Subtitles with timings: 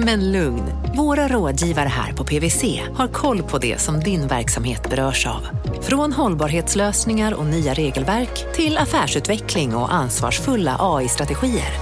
[0.00, 0.62] Men lugn,
[0.96, 5.48] våra rådgivare här på PWC har koll på det som din verksamhet berörs av.
[5.82, 11.72] Från hållbarhetslösningar och nya regelverk till affärsutveckling och ansvarsfulla AI-strategier.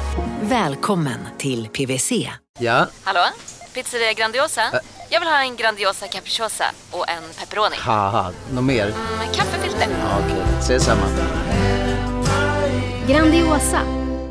[0.41, 2.31] Välkommen till PWC.
[2.59, 2.87] Ja?
[3.05, 3.21] Hallå?
[3.75, 4.63] Pizzeria Grandiosa?
[5.11, 7.77] Jag vill ha en Grandiosa capriciosa och en pepperoni.
[8.55, 8.87] Något mer?
[9.19, 9.89] Med kaffefilter.
[10.01, 11.07] Ja, Okej, ses samma.
[13.09, 13.81] Grandiosa,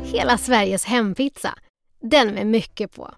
[0.04, 1.54] hela Sveriges hempizza.
[2.10, 3.10] Den med mycket på.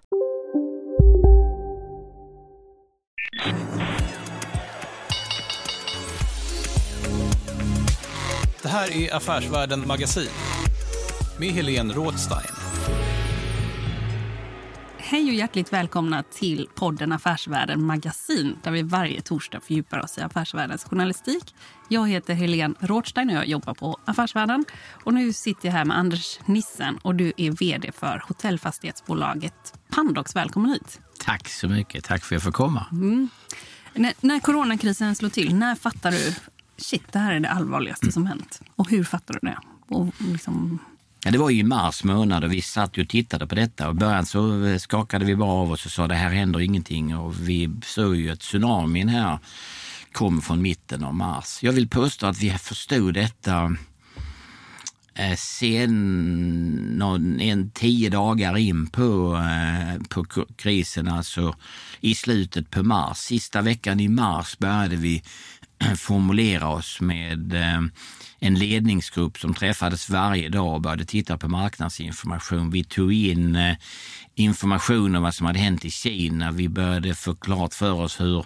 [8.61, 10.29] Det här är Affärsvärlden Magasin
[11.39, 12.55] med Helene Rådstein.
[14.97, 20.21] Hej och hjärtligt välkomna till podden Affärsvärlden Magasin där vi varje torsdag fördjupar oss i
[20.21, 21.55] affärsvärldens journalistik.
[21.87, 24.65] Jag heter Helene Rådstein och jag jobbar på Affärsvärlden.
[25.03, 30.35] Och nu sitter jag här med Anders Nissen och du är vd för hotellfastighetsbolaget Pandox.
[30.35, 30.99] Välkommen hit.
[31.19, 32.03] Tack så mycket.
[32.03, 32.85] Tack för att jag får komma.
[33.93, 36.35] När, när coronakrisen slår till, när fattar du
[36.77, 38.61] shit, det här är det allvarligaste som hänt?
[38.75, 39.57] Och hur fattar du det?
[39.87, 40.79] Och liksom,
[41.25, 43.87] Ja, det var ju i mars månad och vi satt och tittade på detta.
[43.87, 46.59] Och I början så eh, skakade vi bara av oss och sa det här händer
[46.59, 47.17] ingenting.
[47.17, 49.39] Och vi såg ju att tsunamin här
[50.11, 51.59] kom från mitten av mars.
[51.61, 53.75] Jag vill påstå att vi förstod detta
[55.19, 55.93] Eh, sen
[56.97, 61.55] någon, en tio dagar in på, eh, på krisen, alltså
[61.99, 63.17] i slutet på mars.
[63.17, 65.23] Sista veckan i mars började vi
[65.97, 67.81] formulera oss med eh,
[68.39, 72.71] en ledningsgrupp som träffades varje dag och började titta på marknadsinformation.
[72.71, 73.57] Vi tog in
[74.35, 76.51] information om vad som hade hänt i Kina.
[76.51, 78.45] Vi började få klart för oss hur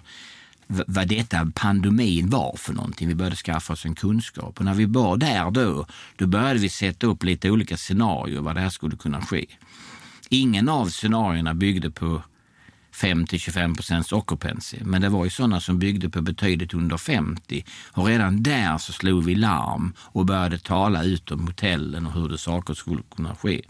[0.86, 3.08] vad detta pandemin var för någonting.
[3.08, 4.58] Vi började skaffa oss en kunskap.
[4.58, 5.86] Och när vi var där då,
[6.16, 9.46] då började vi sätta upp lite olika scenarier vad det här skulle kunna ske.
[10.28, 12.22] Ingen av scenarierna byggde på
[12.94, 14.78] 5-25 procents occupancy.
[14.84, 17.64] Men det var ju sådana som byggde på betydligt under 50.
[17.92, 22.28] Och redan där så slog vi larm och började tala ut om hotellen och hur
[22.28, 23.62] det saker skulle kunna ske.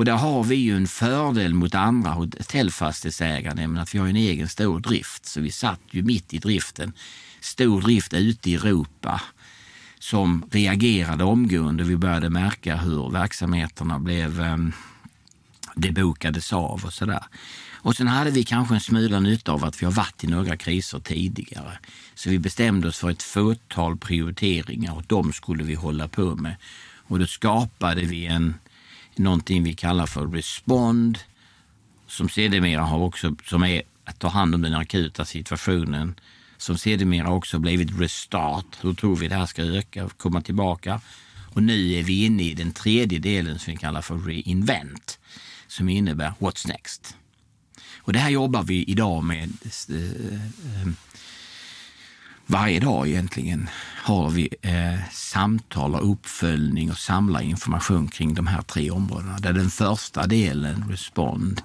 [0.00, 4.16] Och där har vi ju en fördel mot andra hotellfastighetsägare, nämligen att vi har en
[4.16, 5.26] egen stor drift.
[5.26, 6.92] Så vi satt ju mitt i driften.
[7.40, 9.20] Stor drift ute i Europa
[9.98, 11.84] som reagerade omgående.
[11.84, 14.72] Vi började märka hur verksamheterna blev ehm,
[15.74, 17.24] det bokades av och sådär.
[17.74, 20.56] Och sen hade vi kanske en smula nytta av att vi har varit i några
[20.56, 21.78] kriser tidigare.
[22.14, 26.56] Så vi bestämde oss för ett fåtal prioriteringar och de skulle vi hålla på med.
[26.96, 28.54] Och då skapade vi en,
[29.16, 31.18] någonting vi kallar för Respond
[32.06, 36.14] som sedermera har också, som är att ta hand om den akuta situationen,
[36.56, 38.76] som sedermera också blivit Restart.
[38.80, 41.00] Hur tror vi det här ska öka och komma tillbaka?
[41.54, 45.18] Och nu är vi inne i den tredje delen som vi kallar för Reinvent,
[45.66, 47.16] som innebär What's next?
[47.98, 49.52] Och det här jobbar vi idag med
[49.88, 50.88] eh, eh,
[52.50, 53.68] varje dag egentligen
[54.04, 59.38] har vi eh, samtal och uppföljning och samlar information kring de här tre områdena.
[59.38, 61.62] Där den första delen, Respond,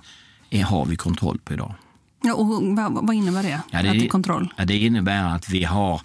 [0.50, 1.74] är, har vi kontroll på idag.
[2.24, 3.62] ja, och vad, vad innebär det?
[3.72, 4.54] Ja, Att det är kontroll?
[4.58, 6.02] Ja, det innebär att vi har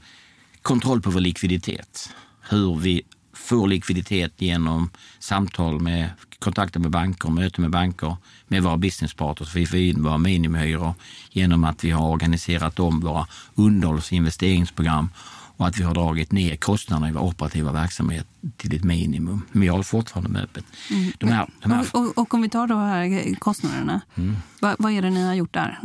[0.62, 2.10] kontroll på vår likviditet.
[2.50, 3.02] Hur vi
[3.34, 6.10] får likviditet genom samtal med
[6.40, 8.16] kontakter med banker, möten med banker,
[8.48, 9.54] med våra businesspartners.
[9.56, 10.94] Vi får in våra minimihyror
[11.30, 15.08] genom att vi har organiserat om våra underhålls och investeringsprogram
[15.56, 19.42] och att vi har dragit ner kostnaderna i vår operativa verksamhet till ett minimum.
[19.52, 20.64] Men vi håller fortfarande med öppet.
[21.18, 24.36] De här, de här, Och, och, och om vi tar då här kostnaderna, Mm.
[24.60, 25.78] vad, vad är det ni har gjort där?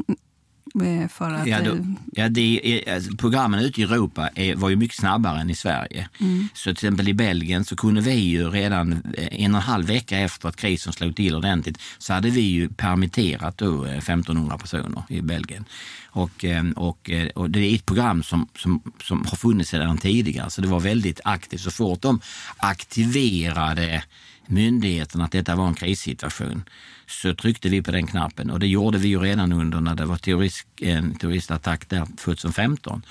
[0.84, 1.78] Eh, För att, Ja, eh, då,
[2.12, 5.56] ja, det är, alltså, programmen ute i Europa är, var ju mycket snabbare än i
[5.56, 6.10] Sverige.
[6.54, 9.88] Så till exempel i Belgien så kunde vi ju redan eh, en och en halv
[9.88, 14.58] vecka efter att krisen slog till ordentligt så hade vi ju permitterat då eh, 1500
[14.58, 15.66] personer i Belgien.
[16.06, 19.98] Och, eh, och, eh, och det är ett program som, som, som har funnits sedan
[19.98, 21.62] tidigare så det var väldigt aktivt.
[21.62, 22.22] Så fort de
[22.58, 24.04] aktiverade
[24.48, 26.64] myndigheten att detta var en krissituation
[27.08, 30.06] så tryckte vi på den knappen och det gjorde vi ju redan under när det
[30.06, 33.06] var terrorist, en terroristattack där 2015.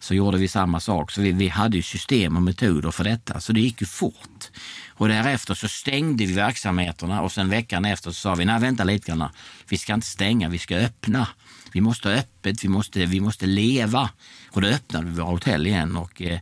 [0.00, 1.10] Så gjorde vi samma sak.
[1.10, 4.50] Så vi, vi hade ju system och metoder för detta så det gick ju fort.
[4.88, 8.84] Och därefter så stängde vi verksamheterna och sen veckan efter så sa vi, nej vänta
[8.84, 9.28] lite grann,
[9.68, 11.28] vi ska inte stänga, vi ska öppna.
[11.72, 14.10] Vi måste ha öppet, vi måste, vi måste leva.
[14.50, 16.40] Och då öppnade vi våra hotell igen och eh,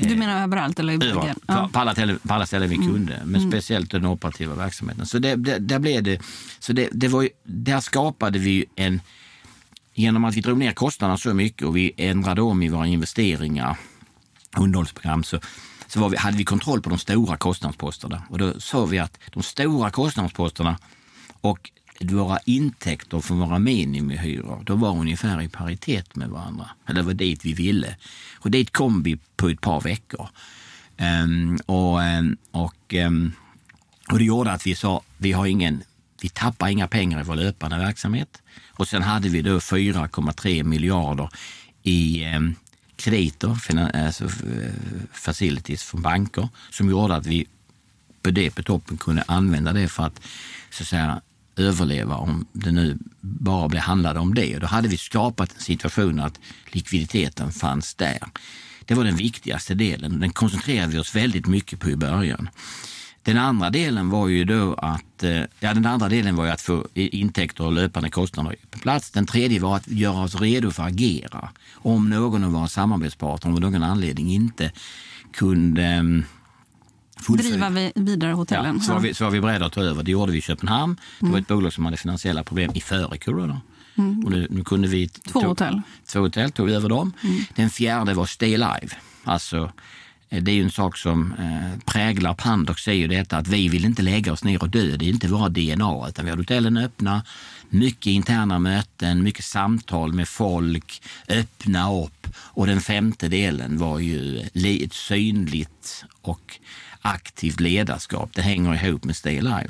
[0.00, 1.70] du menar överallt eller Överallt, Ja.
[1.72, 5.06] på, alla tele, på alla ställen vi kunde, men speciellt den operativa verksamheten.
[5.06, 6.20] Så, det, det, där blev det,
[6.58, 9.00] så det, det var ju, där skapade vi en,
[9.94, 13.76] genom att vi drog ner kostnaderna så mycket och vi ändrade om i våra investeringar,
[14.56, 15.40] underhållsprogram, så,
[15.86, 18.22] så vi, hade vi kontroll på de stora kostnadsposterna.
[18.28, 20.78] Och då sa vi att de stora kostnadsposterna
[21.40, 21.70] och
[22.00, 26.70] våra intäkter från våra minimihyror, de var ungefär i paritet med varandra.
[26.86, 27.96] Det var dit vi ville.
[28.38, 30.28] Och dit kom vi på ett par veckor.
[30.98, 33.32] Um, och, um, och, um,
[34.10, 35.82] och det gjorde att vi sa, vi har ingen,
[36.22, 38.42] vi tappar inga pengar i vår löpande verksamhet.
[38.68, 41.28] Och sen hade vi då 4,3 miljarder
[41.82, 42.54] i ehm,
[42.96, 43.58] krediter,
[43.94, 44.72] alltså eh,
[45.12, 47.46] facilities från banker, som gjorde att vi
[48.22, 50.20] på det på toppen kunde använda det för att
[50.70, 51.20] så att säga
[51.56, 54.54] överleva om det nu bara blev handlade om det.
[54.54, 58.18] Och då hade vi skapat en situation att likviditeten fanns där.
[58.84, 60.20] Det var den viktigaste delen.
[60.20, 62.48] Den koncentrerade vi oss väldigt mycket på i början.
[63.22, 66.60] Den andra delen var ju då att, eh, ja, den andra delen var ju att
[66.60, 69.10] få intäkter och löpande kostnader på plats.
[69.10, 71.48] Den tredje var att göra oss redo för att agera.
[71.72, 74.72] Om någon av våra samarbetspartner av någon anledning inte
[75.32, 76.24] kunde ehm,
[77.28, 78.76] Driva vi- vidare hotellen?
[78.76, 80.02] Ja, så, var vi, så var vi beredda att ta över.
[80.02, 80.96] Det gjorde vi i Köpenhamn.
[81.20, 83.60] Det var ett bolag som hade finansiella problem i före corona.
[84.24, 85.08] Och nu, nu kunde vi...
[85.08, 85.82] Två tog- hotell.
[86.12, 87.12] Två hotell, tog vi över dem.
[87.54, 88.88] Den fjärde var Stay Live.
[89.24, 89.72] Alltså,
[90.28, 93.68] eh, det är ju en sak som eh, präglar Pandox, är ju detta att vi
[93.68, 94.96] vill inte lägga oss ner och dö.
[94.96, 97.22] Det är inte våra DNA, utan vi har hotellen öppna,
[97.68, 102.26] mycket interna möten, mycket samtal med folk, öppna upp.
[102.36, 104.40] Och den femte delen var ju
[104.84, 106.58] ett synligt och
[107.02, 108.30] aktivt ledarskap.
[108.34, 109.68] Det hänger ihop med Stay Live.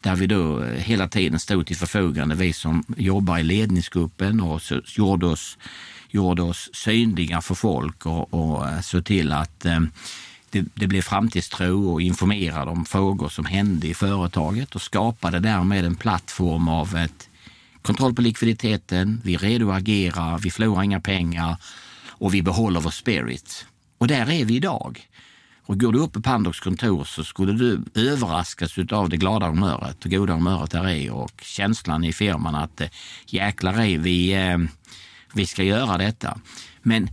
[0.00, 4.62] Där vi då eh, hela tiden stod till förfogande, vi som jobbar i ledningsgruppen och
[4.62, 5.58] så gjorde oss,
[6.10, 9.80] gjorde oss synliga för folk och, och eh, såg till att eh,
[10.50, 15.84] det, det blev framtidstro och informerade om frågor som hände i företaget och skapade därmed
[15.84, 17.28] en plattform av ett
[17.84, 21.56] kontroll på likviditeten, vi är redo att agera, vi förlorar inga pengar
[22.08, 23.66] och vi behåller vår spirit.
[23.98, 25.08] Och där är vi idag.
[25.66, 30.04] Och går du upp på Pandox kontor så skulle du överraskas av det glada humöret
[30.04, 32.88] och goda humöret där är och känslan i firman att eh,
[33.26, 34.58] jäklar är vi, eh,
[35.34, 36.38] vi ska göra detta.
[36.82, 37.08] Men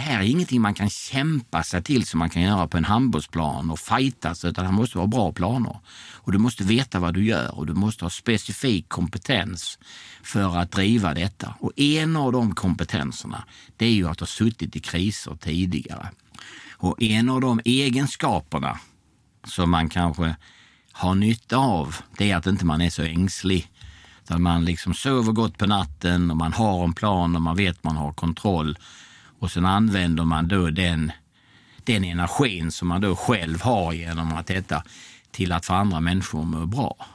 [0.00, 2.84] det här är ingenting man kan kämpa sig till som man kan göra på en
[2.84, 5.76] handbollsplan och fightas utan det måste vara bra planer.
[6.12, 9.78] Och du måste veta vad du gör och du måste ha specifik kompetens
[10.22, 11.54] för att driva detta.
[11.60, 13.44] Och en av de kompetenserna
[13.76, 16.08] det är ju att ha suttit i kriser tidigare.
[16.72, 18.78] Och en av de egenskaperna
[19.44, 20.36] som man kanske
[20.92, 23.70] har nytta av, det är att inte man är så ängslig.
[24.22, 27.84] Utan man liksom sover gott på natten och man har en plan och man vet
[27.84, 28.76] man har kontroll.
[29.40, 31.12] Och sen använder man då den,
[31.84, 34.82] den energin som man då själv har genom att detta
[35.30, 37.06] till att få andra människor att må bra.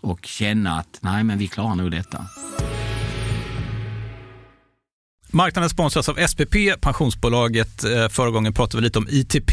[0.00, 2.26] Och känna att nej men vi klarar nog detta.
[5.32, 7.84] Marknaden sponsras av SPP, pensionsbolaget.
[7.84, 9.52] Eh, Förra gången pratade vi lite om ITP.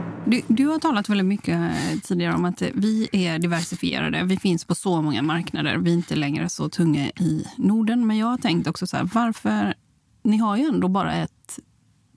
[0.25, 4.23] Du, du, har talat väldigt mycket eh, tidigare om att vi är diversifierade.
[4.23, 5.77] Vi finns på så många marknader.
[5.77, 8.07] Vi är inte längre så tunga i Norden.
[8.07, 9.73] Men jag har tänkt också så här, varför...
[10.23, 11.59] Ni har ju ändå bara ett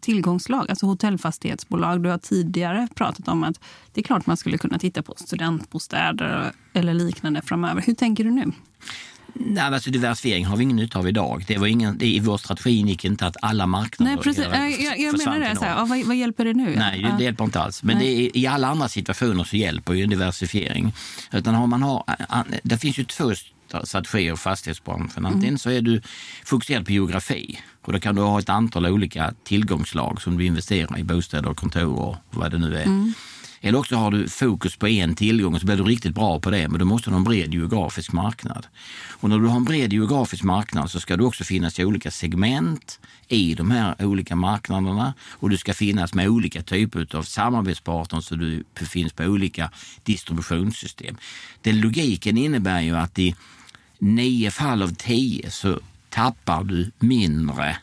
[0.01, 2.03] tillgångslag, alltså hotellfastighetsbolag.
[2.03, 3.61] Du har tidigare pratat om att
[3.93, 7.83] det är klart man skulle kunna titta på studentbostäder eller liknande framöver.
[7.83, 8.53] Hur tänker du nu?
[9.33, 11.45] Nej, alltså diversifiering har vi ingen nytta av idag.
[11.49, 14.45] Det var ingen, det, I vår strategi gick inte att alla marknader Nej, precis.
[14.45, 15.57] Jag, jag menar det.
[15.57, 16.75] Så här, vad, vad, hjälper det nu?
[16.77, 17.83] Nej, det, det hjälper inte alls.
[17.83, 20.93] Men är, i alla andra situationer så hjälper ju en diversifiering.
[21.33, 22.05] Utan har man har,
[22.63, 23.33] det finns ju två
[23.85, 25.27] strategier i fastighetsbranschen.
[25.27, 25.59] Antingen mm.
[25.59, 26.03] så är du
[26.45, 30.99] fokuserad på geografi och då kan du ha ett antal olika tillgångslag som du investerar
[30.99, 32.85] i, bostäder, och kontor och vad det nu är.
[32.85, 33.15] Mm.
[33.67, 36.51] Eller också har du fokus på en tillgång och så blir du riktigt bra på
[36.51, 38.67] det, men då måste du ha en bred geografisk marknad.
[39.11, 42.11] Och när du har en bred geografisk marknad så ska du också finnas i olika
[42.11, 48.25] segment i de här olika marknaderna och du ska finnas med olika typer av samarbetspartners
[48.25, 49.71] så du finns på olika
[50.03, 51.17] distributionssystem.
[51.63, 53.35] Den logiken innebär ju att i
[53.99, 57.77] nio fall av tio så tappar du mindre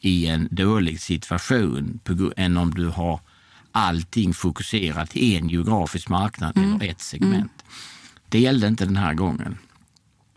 [0.00, 2.00] i en dålig situation
[2.36, 3.20] än om du har
[3.74, 6.74] allting fokuserat till en geografisk marknad mm.
[6.74, 7.34] eller ett segment.
[7.34, 7.48] Mm.
[8.28, 9.58] Det gällde inte den här gången.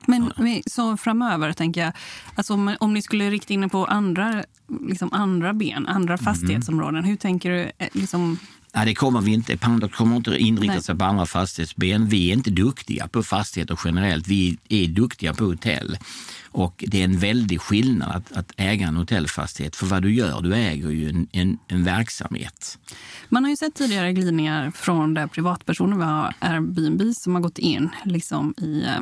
[0.05, 0.31] Men
[0.65, 1.93] så framöver, tänker jag,
[2.35, 4.43] alltså om, om ni skulle rikta in er på andra,
[4.87, 6.25] liksom andra ben, andra mm.
[6.25, 7.71] fastighetsområden, hur tänker du?
[7.77, 8.39] Eh, liksom,
[8.73, 9.57] Nej, det kommer vi inte.
[9.57, 10.83] Pandox kommer inte inrikta Nej.
[10.83, 12.07] sig på andra fastighetsben.
[12.07, 14.27] Vi är inte duktiga på fastigheter generellt.
[14.27, 15.97] Vi är duktiga på hotell.
[16.57, 19.75] Och det är en väldig skillnad att, att äga en hotellfastighet.
[19.75, 22.79] För vad du gör, du äger ju en, en, en verksamhet.
[23.29, 27.57] Man har ju sett tidigare glidningar från där privatpersoner, vi har Airbnb som har gått
[27.57, 29.01] in liksom i, eh,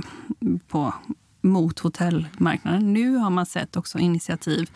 [0.68, 0.94] på,
[1.42, 2.94] mot hotellmarknaden.
[2.94, 4.70] Nu har man sett också initiativ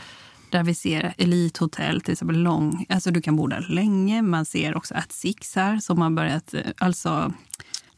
[0.50, 4.22] där vi ser elithotell, till exempel lång, alltså du kan bo där länge.
[4.22, 7.34] Man ser också att Six här som har börjat, eh, alltså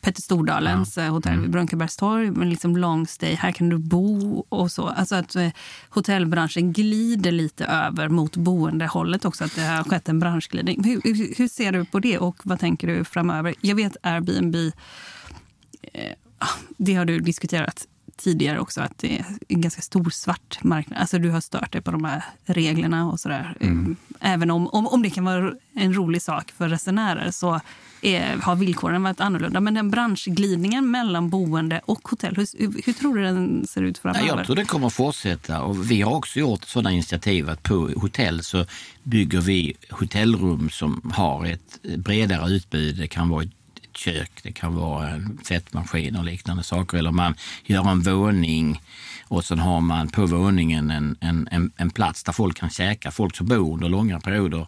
[0.02, 1.04] Petter Stordalens ja.
[1.04, 1.42] Eh, hotell mm.
[1.42, 3.36] vid Brunkebergstorg med liksom long stay.
[3.36, 4.88] Här kan du bo och så.
[4.88, 5.50] Alltså att eh,
[5.90, 9.44] hotellbranschen glider lite över mot boendehållet också.
[9.44, 10.84] Att det har skett en branschglidning.
[10.84, 13.56] Hur, hur ser du på det och vad tänker du framöver?
[13.62, 17.88] Jag vet Airbnb, eh, ah, det har du diskuterat
[18.24, 21.00] tidigare också att det är en ganska stor svart marknad.
[21.00, 23.58] Alltså du har stört dig på de här reglerna och sådär.
[23.60, 23.96] Mm.
[24.20, 27.60] Även om, om, om det kan vara en rolig sak för resenärer så
[28.02, 29.60] är, har villkoren varit annorlunda.
[29.60, 34.28] Men den branschglidningen mellan boende och hotell, hur, hur tror du den ser ut framöver?
[34.28, 37.90] Jag tror den kommer att fortsätta och vi har också gjort sådana initiativ att på
[37.96, 38.66] hotell så
[39.04, 42.98] bygger vi hotellrum som har ett bredare utbud.
[42.98, 43.61] Det kan vara ett
[43.98, 46.98] kök, det kan vara en tvättmaskin och liknande saker.
[46.98, 48.82] Eller man gör en våning
[49.28, 53.12] och sen har man på våningen en, en, en, en plats där folk kan käka.
[53.12, 54.68] Folk som bor under långa perioder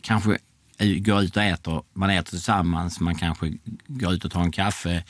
[0.00, 0.38] kanske
[0.78, 3.52] går ut och äter, man äter tillsammans, man kanske
[3.86, 5.04] går ut och tar en kaffe.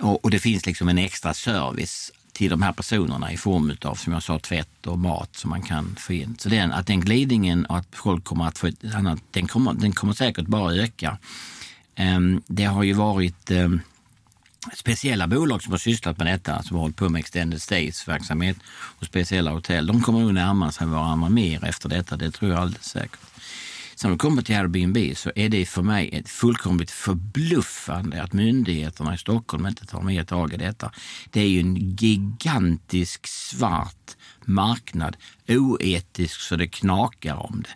[0.00, 3.94] Och, och det finns liksom en extra service till de här personerna i form av,
[3.94, 6.36] som jag sa, tvätt och mat som man kan få in.
[6.38, 9.72] Så den, att den glidningen och att folk kommer att få ett annat, den kommer,
[9.72, 11.18] den kommer säkert bara öka.
[11.98, 13.80] Ehm, det har ju varit ehm,
[14.74, 18.56] speciella bolag som har sysslat med detta, som har hållit på med extended stays verksamhet
[18.98, 19.86] och speciella hotell.
[19.86, 23.20] De kommer nog närma sig varandra mer efter detta, det tror jag alldeles säkert.
[23.94, 28.32] Sen när det kommer till Airbnb så är det för mig ett fullkomligt förbluffande att
[28.32, 30.92] myndigheterna i Stockholm inte tar mer tag i detta.
[31.30, 35.16] Det är ju en gigantisk svart marknad,
[35.48, 37.74] oetisk så det knakar om det.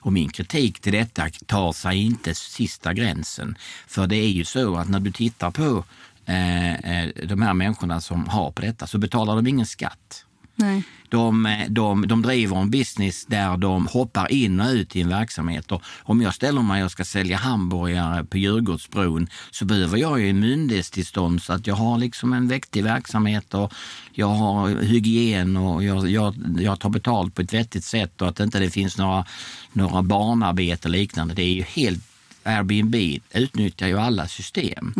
[0.00, 3.56] Och min kritik till detta tar sig inte sista gränsen.
[3.86, 5.84] För det är ju så att när du tittar på
[6.26, 10.24] eh, eh de här människorna som har på detta så betalar de ingen skatt.
[10.60, 10.82] Nej.
[11.08, 15.08] De, eh, de, de driver en business där de hoppar in och ut i en
[15.08, 15.72] verksamhet.
[15.72, 20.30] Och om jag ställer mig och ska sälja hamburgare på Djurgårdsbron så behöver jag ju
[20.30, 23.72] en myndighetstillstånd så att jag har liksom en vettig verksamhet och
[24.12, 28.40] jag har hygien och jag, jag, jag tar betalt på ett vettigt sätt och att
[28.40, 29.24] inte det finns några,
[29.72, 31.34] några barnarbete och liknande.
[31.34, 32.09] Det är ju helt
[32.42, 34.94] Airbnb utnyttjar ju alla system.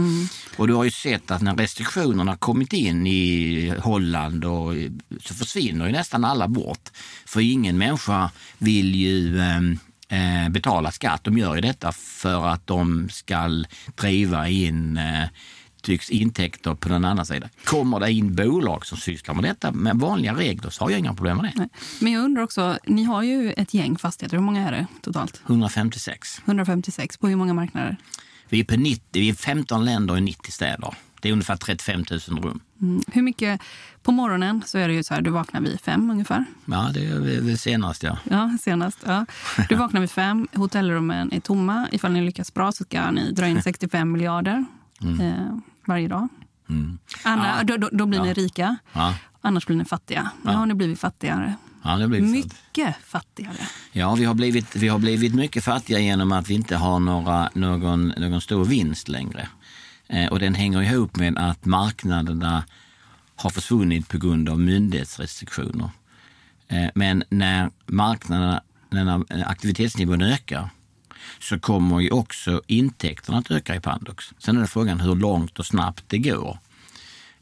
[0.56, 4.75] Och du har ju sett att när restriktionerna kommit in i Holland och,
[5.20, 6.88] så försvinner ju nästan alla bort.
[7.26, 9.78] För ingen människa vill ju ehm,
[10.09, 11.25] eh, betala skatt.
[11.25, 15.28] De gör ju detta för att de ska driva in eh,
[15.80, 17.49] tycks intäkter på den andra sidan.
[17.64, 21.14] Kommer det in bolag som sysslar med detta med vanliga regler så har jag inga
[21.14, 21.52] problem med det.
[21.56, 21.68] Nej.
[22.00, 24.37] Men jag undrar också, ni har ju ett gäng fastigheter.
[24.37, 25.42] Hur många är det totalt?
[25.46, 26.42] 156.
[26.44, 27.16] 156.
[27.16, 27.96] På hur många marknader?
[28.49, 30.94] Vi är, på 90, vi är 15 länder och 90 städer.
[31.20, 32.60] Det är ungefär 35 000 rum.
[32.80, 33.02] Mm.
[33.12, 33.60] Hur mycket?
[34.02, 36.44] På morgonen så är det ju så här, du vaknar vid fem ungefär.
[36.64, 38.18] Ja, det är väl senast ja.
[38.30, 38.99] Ja, senast.
[39.06, 39.26] Ja.
[39.68, 41.88] Du vaknar vid fem, hotellrummen är tomma.
[41.92, 44.64] Ifall ni lyckas bra så ska ni dra in 65 miljarder
[45.02, 46.28] eh, varje dag.
[46.69, 46.99] Mm.
[47.25, 47.64] Anna, Ja.
[47.64, 48.25] då, då, då blir Ja.
[48.25, 50.30] ni rika, Ja, annars blir ni fattiga.
[50.45, 50.57] Nu Ja.
[50.59, 51.54] har ni blivit fattigare.
[51.85, 52.21] ja det blir.
[52.21, 53.57] Mycket fattigare.
[53.92, 57.50] Ja, vi har, blivit, vi har blivit mycket fattiga genom att vi inte har några,
[57.54, 59.49] någon, någon stor vinst längre.
[60.09, 62.64] Eh, och den hänger ihop med att marknaderna
[63.37, 65.90] har försvunnit på grund av myndighetsrestriktioner.
[66.69, 70.71] Eh, men när marknaderna, när aktivitetsnivån ökar
[71.38, 74.32] så kommer ju också intäkterna att öka i Pandox.
[74.38, 76.58] Sen är det frågan hur långt och snabbt det går.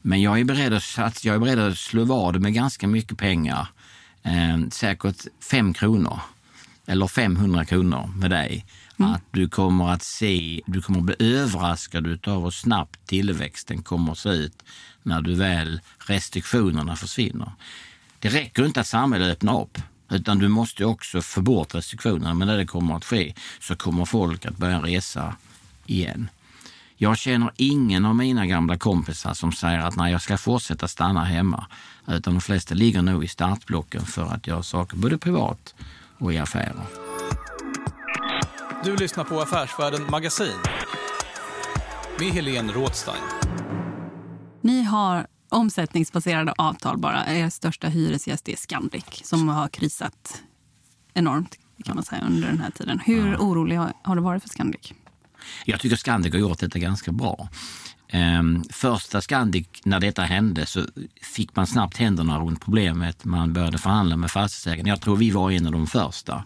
[0.01, 3.17] Men jag är beredd att, sats, jag är beredd att slå vad med ganska mycket
[3.17, 3.67] pengar.
[4.23, 6.19] Eh, säkert fem kronor
[6.85, 8.65] eller 500 kronor med dig.
[8.97, 14.11] Att du kommer att se, du kommer att bli överraskad av hur snabbt tillväxten kommer
[14.11, 14.63] att se ut
[15.03, 17.51] när du väl restriktionerna försvinner.
[18.19, 19.77] Det räcker inte att samhället öppnar upp.
[20.09, 22.33] Utan du måste också få bort restriktionerna.
[22.33, 25.35] Men när det kommer att ske så kommer folk att börja resa
[25.85, 26.29] igen.
[27.01, 31.23] Jag känner ingen av mina gamla kompisar som säger att nej, jag ska fortsätta stanna
[31.23, 31.65] hemma.
[32.07, 35.75] Utan de flesta ligger nog i startblocken för att göra saker både privat
[36.17, 36.85] och i affärer.
[38.83, 40.57] Du lyssnar på Affärsvärlden Magasin
[42.19, 43.23] med Helene Rådstein.
[44.61, 47.25] Ni har omsättningsbaserade avtal bara.
[47.25, 50.43] Er största hyresgäst är Scandic som har krisat
[51.13, 52.99] enormt kan man säga under den här tiden.
[52.99, 54.93] Hur orolig har, har du varit för Scandic?
[55.65, 57.49] Jag tycker Scandic har gjort detta ganska bra.
[58.07, 60.85] Ehm, första Scandic, när detta hände, så
[61.21, 63.25] fick man snabbt händerna runt problemet.
[63.25, 64.89] Man började förhandla med fastighetsägarna.
[64.89, 66.43] Jag tror vi var en av de första.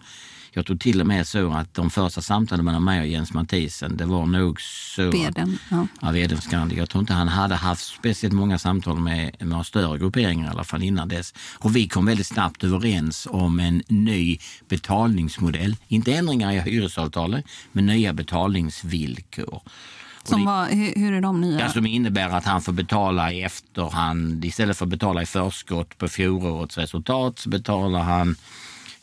[0.56, 3.96] Jag tror till och med så att de första samtalen mellan mig och Jens Mathisen,
[3.96, 5.10] det var nog så...
[5.10, 5.86] Veden, ja.
[6.00, 6.78] Ja, Scandic.
[6.78, 10.50] Jag tror inte han hade haft speciellt många samtal med, med några större grupperingar i
[10.50, 11.34] alla fall innan dess.
[11.58, 14.38] Och vi kom väldigt snabbt överens om en ny
[14.68, 15.76] betalningsmodell.
[15.88, 19.62] Inte ändringar i hyresavtalet, men nya betalningsvillkor.
[20.24, 21.60] Som var, hur, hur är de nya?
[21.60, 24.44] Ja, som innebär att han får betala i efterhand.
[24.44, 28.36] Istället för att betala i förskott på fjolårets resultat så betalar han,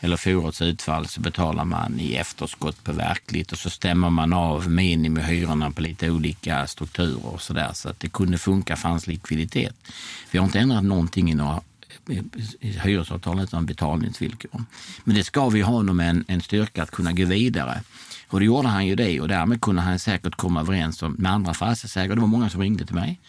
[0.04, 4.70] eller fjolårets utfall, så betalar man i efterskott på verkligt och så stämmer man av
[4.70, 7.70] minimihyrorna på lite olika strukturer och sådär.
[7.74, 9.76] Så att det kunde funka, fanns likviditet.
[10.32, 11.62] Vi har inte ändrat någonting i några
[12.60, 14.64] i hyresavtal utan betalningsvillkor.
[15.04, 17.82] Men det ska vi ha honom en, en styrka att kunna gå vidare.
[18.28, 21.32] Och då gjorde han ju det och därmed kunde han säkert komma överens om, med
[21.32, 22.16] andra fastighetsägare.
[22.16, 23.20] Det var många som ringde till mig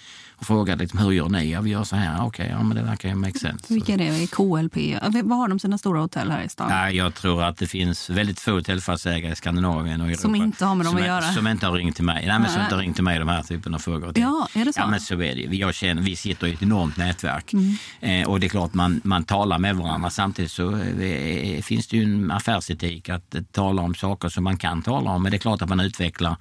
[0.42, 1.52] och frågade liksom, hur gör ni?
[1.52, 2.26] Ja, vi gör så här.
[2.26, 3.74] Okej, ja, men det verkar ju make sense.
[3.74, 4.26] Vilka är det?
[4.26, 4.76] KLP?
[5.24, 6.68] Vad har de sina stora hotell här i stan?
[6.70, 10.22] Nej, jag tror att det finns väldigt få hotellfastighetsägare i Skandinavien och Europa.
[10.22, 11.22] Som inte har med dem som att göra.
[11.22, 12.26] Som inte har ringt till mig.
[12.26, 12.64] Nej, men som Nej.
[12.64, 14.12] inte har ringt till mig de här typen av frågor.
[14.16, 14.80] Ja, är det så?
[14.80, 15.56] Ja, men så är det.
[15.56, 17.52] Jag känner, vi sitter i ett enormt nätverk.
[17.52, 17.76] Mm.
[18.00, 20.10] Eh, och det är klart man, man talar med varandra.
[20.10, 24.56] Samtidigt så eh, finns det ju en affärsetik att eh, tala om saker som man
[24.56, 25.22] kan tala om.
[25.22, 26.36] Men det är klart att man utvecklar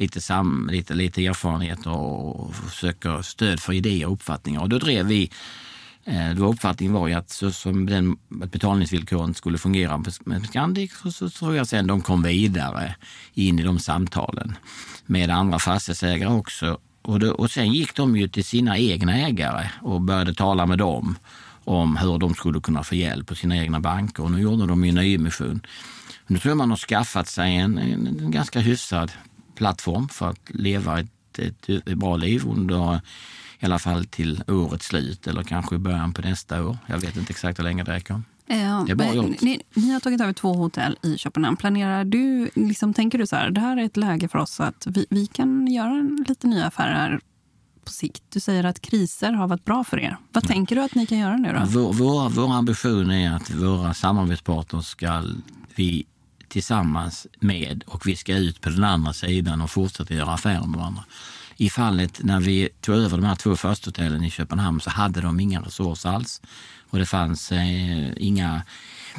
[0.00, 2.54] lite, sam, lite, lite erfarenhet och, och
[3.24, 4.60] stöd för idéer och uppfattningar.
[4.60, 5.30] Och då drev vi
[6.04, 10.46] eh, Då uppfattningen var ju att så som den, att betalningsvillkoren skulle fungera med med
[10.46, 12.94] Scandic så, så tror jag sen de kom vidare
[13.34, 14.56] in i de samtalen
[15.06, 16.78] med andra fastighetsägare också.
[17.02, 20.78] Och, då, och sen gick de ju till sina egna ägare och började tala med
[20.78, 21.18] dem
[21.64, 24.22] om hur de skulle kunna få hjälp på sina egna banker.
[24.22, 25.60] Och nu gjorde de ju en nyemission.
[26.26, 29.12] Nu tror jag man har skaffat sig en, en, en ganska hyfsad
[29.60, 33.00] plattform för att leva ett, ett, bra liv under
[33.58, 36.78] i alla fall till årets slut eller kanske början på nästa år.
[36.86, 38.22] Jag vet inte exakt hur länge det räcker.
[38.46, 39.40] Ja, Det är bra gjort.
[39.40, 41.56] Ni, ni har tagit över två hotell i Köpenhamn.
[41.56, 44.86] Planerar du, liksom, tänker du så här, det här är ett läge för oss att
[44.86, 47.20] vi, vi kan göra lite nya affärer
[47.84, 48.22] på sikt?
[48.28, 50.16] Du säger att kriser har varit bra för er.
[50.32, 51.80] Vad tänker du att ni kan göra nu då?
[51.80, 55.24] Vår, vår, vår ambition är att våra samarbetspartners ska
[55.74, 56.06] vi
[56.50, 60.78] tillsammans med och vi ska ut på den andra sidan och fortsätta göra affärer med
[60.78, 61.04] varandra.
[61.56, 65.20] I fallet när vi tog över de här två första hotellen i Köpenhamn så hade
[65.20, 66.42] de inga resurser alls
[66.90, 68.62] och det fanns eh, inga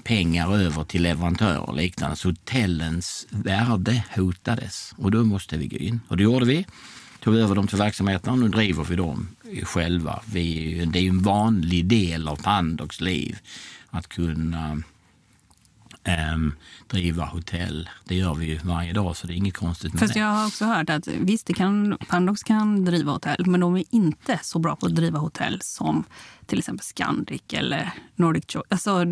[0.03, 2.15] pengar över till leverantörer och liknande.
[2.15, 5.99] Så hotellens värde hotades och då måste vi gå in.
[6.07, 6.65] Och det gjorde vi.
[7.19, 9.27] Tog över de två verksamheterna och nu driver vi dem
[9.63, 10.21] själva.
[10.25, 13.37] Vi, det är ju en vanlig del av Pandox liv
[13.89, 14.81] att kunna
[16.33, 16.55] um,
[16.87, 17.89] driva hotell.
[18.05, 20.19] Det gör vi ju varje dag, så det är inget konstigt med Fast det.
[20.19, 23.83] jag har också hört att visst, det kan, Pandox kan driva hotell, men de är
[23.89, 26.03] inte så bra på att driva hotell som
[26.45, 28.65] till exempel Scandic eller Nordic Choice.
[28.69, 29.05] Alltså,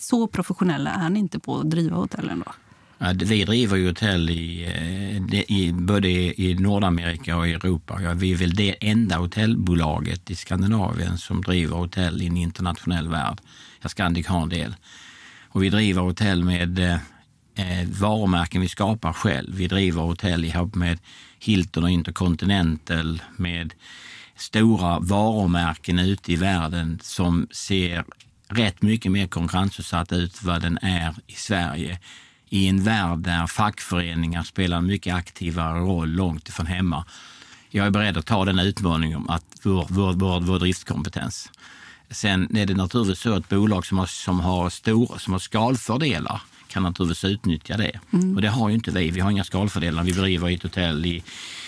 [0.00, 2.52] så professionella är ni inte på att driva hotell ändå?
[2.98, 6.08] Ja, Vi driver ju hotell i, eh, i, både
[6.42, 8.02] i Nordamerika och i Europa.
[8.02, 13.08] Ja, vi är väl det enda hotellbolaget i Skandinavien som driver hotell i en internationell
[13.08, 13.40] värld.
[13.80, 14.74] Ja, Scandic har en del.
[15.56, 16.94] Och vi driver hotell med eh,
[17.54, 19.56] eh, varumärken vi skapar själv.
[19.56, 20.98] Vi driver hotell ihop med
[21.38, 23.74] Hilton och Intercontinental med
[24.36, 28.04] stora varumärken ute i världen som ser
[28.48, 31.98] rätt mycket mer konkurrensutsatt ut vad den är i Sverige.
[32.48, 37.04] I en värld där fackföreningar spelar en mycket aktivare roll långt ifrån hemma.
[37.70, 41.50] Jag är beredd att ta den utmaningen om att vår, vår, vår, vår driftskompetens.
[42.10, 46.40] Sen är det naturligtvis så att bolag som har, som har, stor, som har skalfördelar
[46.68, 48.00] kan naturligtvis utnyttja det.
[48.36, 49.10] Och det har ju inte vi.
[49.10, 50.02] Vi har inga skalfördelar.
[50.02, 51.22] Vi driver ett hotell i,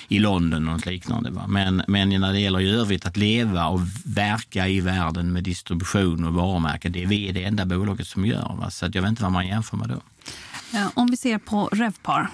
[0.08, 1.30] i London och något liknande.
[1.30, 1.46] Va?
[1.48, 6.24] Men, men när det gäller i övrigt att leva och verka i världen med distribution
[6.24, 8.56] och varumärken, det är vi det enda bolaget som gör.
[8.60, 8.70] Va?
[8.70, 10.00] Så jag vet inte vad man jämför med då.
[10.70, 12.30] Ja, om vi ser på Revpar,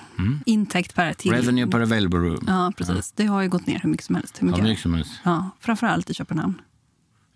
[0.47, 1.33] intäkt per till...
[1.33, 2.45] Revenue per available room.
[2.47, 3.13] Ja, precis.
[3.17, 4.37] Det har ju gått ner hur mycket som helst.
[4.43, 4.65] Hur Ja, mycket?
[4.65, 5.13] mycket som helst.
[5.23, 6.55] Ja, framförallt i Köpenhamn.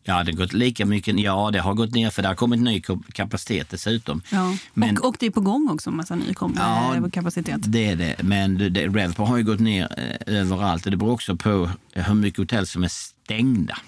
[0.05, 1.21] Ja, det har gått lika mycket.
[1.21, 4.23] Ja, det har gått ner för det har kommit ny kap- kapacitet dessutom.
[4.33, 4.57] Ja.
[4.75, 7.61] Men- och, och det är på gång också, en massa ny Ja, eh, kapacitet.
[7.73, 9.89] Det är det, men det, det, Revpar har ju gått ner
[10.27, 13.79] eh, överallt och det beror också på hur mycket hotell som är stängda.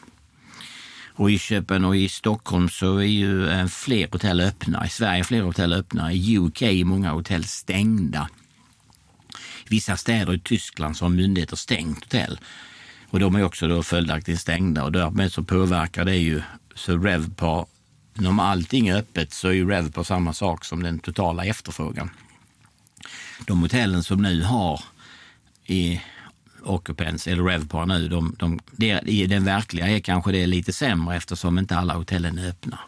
[1.14, 4.86] Och i Köpen och i Stockholm så är ju eh, fler hotell öppna.
[4.86, 6.12] I Sverige är fler hotell öppna.
[6.12, 8.28] I UK är många hotell stängda.
[9.64, 12.38] I vissa städer i Tyskland så har myndigheter stängt hotell.
[13.10, 16.42] Och de är också då följaktligen stängda och därmed så påverkar det ju
[16.74, 17.66] så Revpar,
[18.28, 22.10] om allting är öppet så är ju Revpar samma sak som den totala efterfrågan
[23.46, 24.80] de hotellen som nu har
[25.66, 26.00] i
[26.62, 31.16] Occupants eller Revpar nu, de, de, det, i den verkliga är kanske det lite sämre
[31.16, 32.78] eftersom inte alla hotellen är öppna.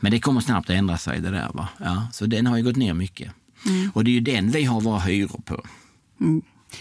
[0.00, 1.50] Men det kommer snabbt att ändra sig det där.
[1.54, 1.68] Va?
[1.78, 3.32] Ja, så den har ju gått ner mycket.
[3.94, 5.64] Och det är ju den vi har våra hyror på.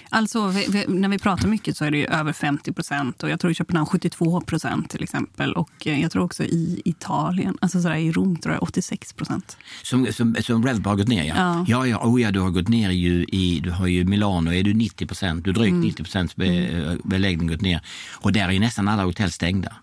[0.09, 3.23] Alltså, vi, vi, när vi pratar mycket så är det ju över 50 procent.
[3.23, 5.53] Och jag tror i Köpenhamn 72 procent till exempel.
[5.53, 9.57] Och eh, jag tror också i Italien, alltså sådär, i Rom tror jag 86 procent.
[9.83, 11.35] Som, som, som Revpar har gått ner ja.
[11.37, 11.65] Ja.
[11.67, 14.63] Ja, ja, oh, ja, du har gått ner ju i, du har ju Milano, är
[14.63, 17.81] du 90 procent, du drygt 90 procents be, beläggning gått ner.
[18.11, 19.73] Och där är ju nästan alla hotell stängda.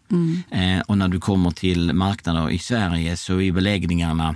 [0.51, 4.35] Eh, och när du kommer till marknader i Sverige så är beläggningarna eh,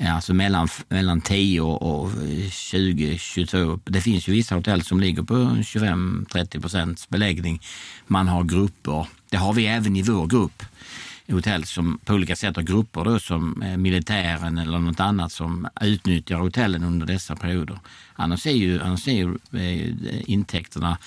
[0.00, 2.10] Alltså mellan, mellan 10 och
[2.50, 3.58] 20, 22.
[3.58, 7.60] Eh, Det finns ju vissa hotell som ligger på 25-30 procents beläggning.
[8.06, 9.06] Man har grupper.
[9.30, 10.62] Det har vi även i vår grupp.
[11.30, 15.68] Hotell som på olika sätt har grupper då, som eh, militären eller något annat som
[15.80, 17.78] utnyttjar hotellen under dessa perioder.
[18.14, 20.98] Annars är ju, annars är ju eh, intäkterna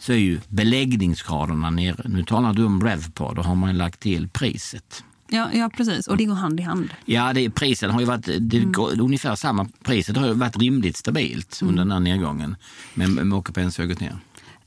[0.00, 2.02] så är ju beläggningsgraderna nere.
[2.04, 5.04] Nu talar du om Revpar, då har man lagt till priset.
[5.30, 6.06] Ja, ja, precis.
[6.06, 6.90] Och det går hand i hand.
[7.04, 9.68] Ja, det, priset har ju varit det går, ungefär samma.
[9.82, 12.56] Priset har ju varit rimligt stabilt under den här nedgången.
[12.94, 14.18] Men Occupancy har gått ner.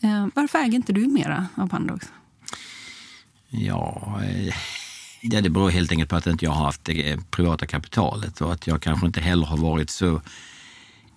[0.01, 2.07] Eh, varför äger inte du mera av Pandox?
[3.49, 4.53] Ja, eh,
[5.21, 8.41] ja, det beror helt enkelt på att inte jag har haft det eh, privata kapitalet
[8.41, 10.21] och att jag kanske inte heller har varit så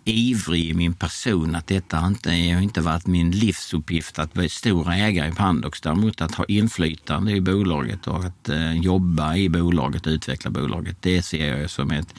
[0.04, 4.92] ivrig i min person att detta inte, har inte varit min livsuppgift att bli stor
[4.92, 5.80] ägare i Pandox.
[5.80, 10.96] Däremot att ha inflytande i bolaget och att eh, jobba i bolaget och utveckla bolaget.
[11.00, 12.14] Det ser jag som ett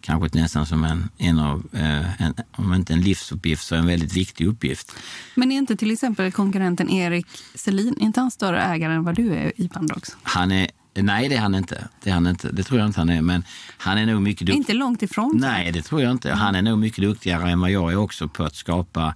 [0.00, 4.16] kanske nästan som en, en av, eh, en, om inte en livsuppgift så en väldigt
[4.16, 4.92] viktig uppgift.
[5.34, 9.34] Men är inte till exempel konkurrenten Erik Selin, inte han större ägare än vad du
[9.34, 10.16] är i Pandox?
[10.22, 10.70] Han är,
[11.02, 11.88] nej det är han inte.
[12.02, 12.48] Det är han inte.
[12.52, 13.22] Det tror jag inte han är.
[13.22, 13.44] Men
[13.78, 14.58] han är nog mycket duktig.
[14.58, 15.36] Inte långt ifrån.
[15.40, 16.32] Nej, det tror jag inte.
[16.32, 19.14] Han är nog mycket duktigare än vad jag är också på att skapa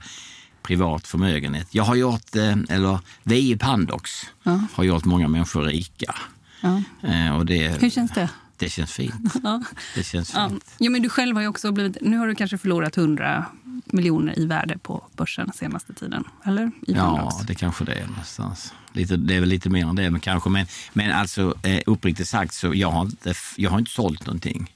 [0.62, 1.68] privat förmögenhet.
[1.74, 4.10] Jag har gjort, eh, eller vi i Pandox
[4.42, 4.60] Ja.
[4.72, 6.14] har gjort många människor rika.
[6.60, 6.82] Ja.
[7.08, 8.28] Eh, Och det, Hur känns det?
[8.56, 9.34] det känns fint.
[9.42, 9.62] Ja.
[9.94, 10.74] Det känns fint.
[10.78, 11.96] ja, men du själv har också blivit...
[12.00, 13.44] Nu har du kanske förlorat 100
[13.92, 16.24] miljoner i värde på börsen senaste tiden.
[16.44, 16.66] Eller?
[16.66, 16.92] I.
[16.92, 18.74] Ja, det kanske det är någonstans.
[18.92, 20.50] Lite, det är väl lite mer än det, men kanske.
[20.50, 24.74] Men, men alltså eh, uppriktigt sagt så jag har inte, jag har inte sålt någonting.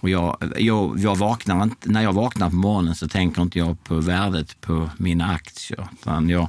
[0.00, 3.84] Och jag, jag, jag vaknar inte, när jag vaknar på morgonen så tänker inte jag
[3.84, 5.88] på värdet på mina aktier.
[5.92, 6.48] Utan jag,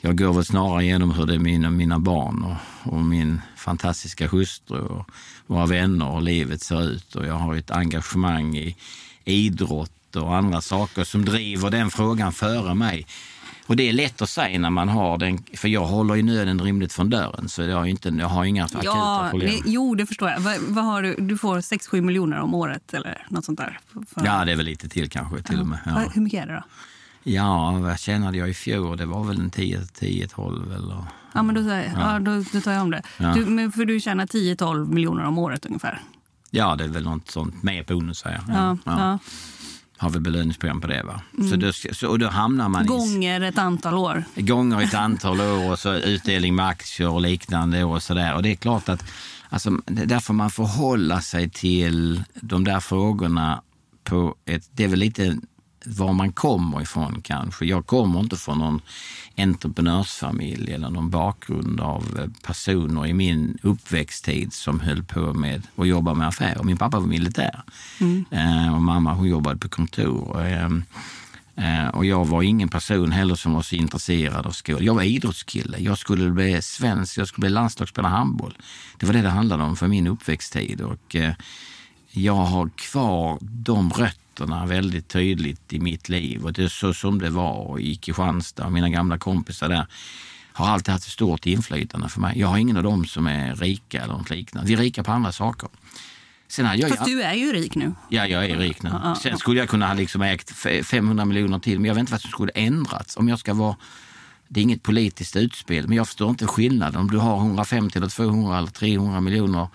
[0.00, 4.28] jag går väl snarare igenom hur det är mina, mina barn och, och min fantastiska
[4.28, 5.10] hustru och
[5.46, 7.14] våra vänner och livet ser ut.
[7.14, 8.76] Och jag har ett engagemang i
[9.24, 13.06] idrott och andra saker som driver den frågan före mig.
[13.66, 16.60] Och det är lätt att säga när man har den, för jag håller ju nöden
[16.62, 19.50] rimligt från dörren så jag har, inte, jag har inga akuta Ja, problem.
[19.50, 20.40] det, jo, det förstår jag.
[20.40, 21.14] Vad, vad har du?
[21.18, 23.80] du får 6-7 miljoner om året eller något sånt där?
[23.92, 25.78] För- Ja, det är väl lite till kanske till och med.
[25.86, 26.02] Ja.
[26.14, 26.62] Hur mycket är det då?
[27.30, 28.96] Ja, vad tjänade jag i fjol?
[28.96, 31.04] Det var väl en 10-12 eller...
[31.32, 31.60] Ja, men då,
[32.00, 32.18] ja.
[32.18, 33.02] då, då tar jag om det.
[33.18, 33.32] Ja.
[33.34, 36.00] Du, men för du tjänar 10-12 miljoner om året ungefär?
[36.50, 38.56] Ja, det är väl något sånt med bonus säger jag.
[38.56, 39.18] Ja, ja.
[40.02, 41.20] Har vi belöningsprogram på det va?
[41.50, 42.86] Så, då, så, och då hamnar man i...
[42.86, 44.24] Gånger ett antal år.
[44.36, 48.34] gånger ett antal år och så utdelning med aktier och liknande och sådär.
[48.34, 49.04] Och det är klart att
[49.48, 53.62] alltså, det är därför man förhålla sig till de där frågorna
[54.04, 55.36] på ett, det är väl lite
[55.84, 57.64] var man kommer ifrån kanske.
[57.64, 58.80] Jag kommer inte från någon
[59.36, 65.88] entreprenörsfamilj eller någon bakgrund av eh, personer i min uppväxttid som höll på med att
[65.88, 66.62] jobba med affärer.
[66.62, 67.62] Min pappa var militär
[68.30, 70.42] eh, och mamma hon jobbade på kontor.
[70.42, 70.84] Ehm,
[71.56, 74.84] Eh, Och jag var ingen person heller som var så intresserad av skolan.
[74.84, 75.78] Jag var idrottskille.
[75.78, 78.56] Jag skulle bli svensk, jag skulle bli landslagsspelare handboll.
[78.98, 80.80] Det var det det handlade om för min uppväxttid.
[80.80, 81.16] Och
[82.12, 86.44] jag har kvar de rötterna väldigt tydligt i mitt liv.
[86.44, 88.70] Och det är så som det var i Kristianstad.
[88.70, 89.86] Mina gamla kompisar där
[90.52, 92.38] har alltid haft ett stort inflytande för mig.
[92.38, 94.68] Jag har ingen av dem som är rika eller något liknande.
[94.68, 95.68] Vi är rika på andra saker.
[96.48, 97.94] Sen jag Fast du är ju rik nu.
[98.08, 98.90] Ja, jag är rik nu.
[99.22, 102.12] Sen skulle jag kunna ha liksom ägt f- 500 miljoner till, men jag vet inte
[102.12, 103.16] vad som skulle ändrats.
[103.16, 103.76] Om jag ska vara...
[104.48, 107.00] Det är inget politiskt utspel, men jag förstår inte skillnaden.
[107.00, 109.68] Om du har 150 eller 200 eller 300 miljoner,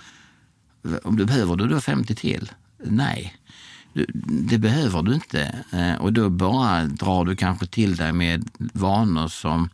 [1.04, 2.52] om du behöver du då 50 till?
[2.84, 3.34] Nej,
[3.94, 5.64] du, det behöver du inte.
[5.72, 9.70] Eh, och då bara drar du kanske till dig med vanor som,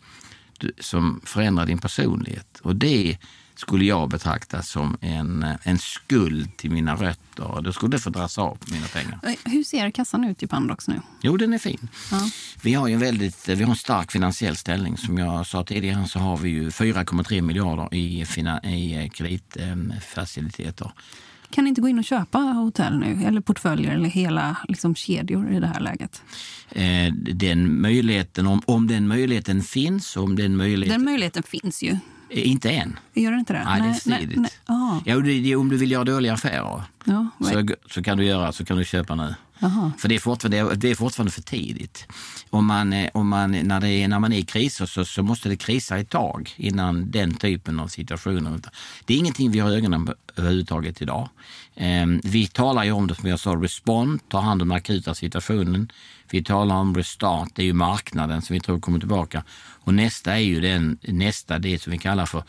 [0.79, 2.59] som förändrar din personlighet.
[2.63, 3.17] Och det
[3.63, 7.43] skulle jag betrakta som en, en skuld till mina rötter.
[7.43, 9.19] Och Då skulle det få dras av på mina pengar.
[9.23, 11.01] Eh, Hur ser kassan ut i Pandox nu?
[11.21, 11.89] Jo, den är fin.
[12.11, 12.29] Ja.
[12.61, 14.97] Vi har ju en väldigt, vi har en stark finansiell ställning.
[14.97, 20.91] Som jag sa tidigare så har vi ju 4,3 miljarder i, fina, i kreditfaciliteter.
[21.49, 23.23] Kan ni inte gå in och köpa hotell nu?
[23.25, 26.21] Eller portföljer eller hela liksom, kedjor i det här läget?
[26.69, 30.99] Eh, den möjligheten, om, om den möjligheten finns, om den möjligheten...
[30.99, 31.97] Den möjligheten finns ju.
[32.33, 32.99] Eh, Inte än.
[33.13, 33.63] Gör det inte det?
[33.65, 34.39] Nej, det är för nej, tidigt.
[34.39, 34.51] nej.
[34.65, 38.25] Ah, Ja, det, det, om du vill göra dåliga affärer ja, så, så kan du
[38.25, 39.35] göra, så kan du köpa nu.
[39.63, 39.91] Aha.
[39.97, 42.07] För det är, fortfarande, det är fortfarande för tidigt.
[42.49, 45.49] Om man, om man, när, det är, när man är i kriser så, så måste
[45.49, 48.59] det krisa ett tag innan den typen av situationer.
[49.05, 51.29] Det är ingenting vi har ögonen på överhuvudtaget idag.
[51.75, 55.15] Ehm, vi talar ju om det som jag sa, respond, ta hand om den akuta
[55.15, 55.91] situationen.
[56.29, 59.43] Vi talar om restart, det är ju marknaden som vi tror kommer tillbaka.
[59.83, 62.43] Och nästa är ju den, nästa det som vi kallar för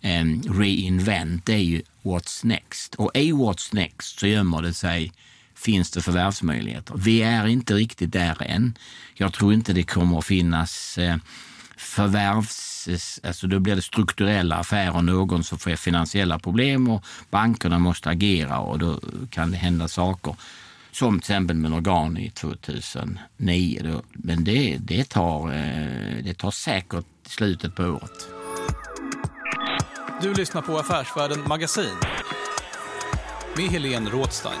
[0.00, 2.94] ehm, reinvent, det är ju what's next.
[2.94, 5.12] Och i what's next så gömmer det sig
[5.64, 6.94] finns det förvärvsmöjligheter.
[6.96, 8.78] Vi är inte riktigt där än.
[9.14, 11.16] Jag tror inte det kommer att finnas eh,
[11.76, 13.20] förvärvs...
[13.22, 18.58] Alltså då blir det strukturella affärer, någon som får finansiella problem och bankerna måste agera
[18.58, 19.00] och då
[19.30, 20.36] kan det hända saker.
[20.92, 23.80] Som till exempel med Organ 2009.
[23.84, 24.02] Då.
[24.12, 28.28] Men det, det, tar, eh, det tar säkert slutet på året.
[30.22, 31.96] Du lyssnar på Affärsvärlden Magasin
[33.56, 34.60] med Helene Rådstein.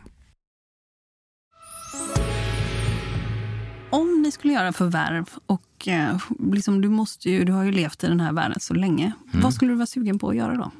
[4.31, 6.17] Ni skulle göra förvärv och eh,
[6.53, 9.03] liksom, du, måste ju, du har ju levt i den här världen så länge.
[9.03, 9.43] Mm.
[9.43, 10.71] Vad skulle du vara sugen på att göra då?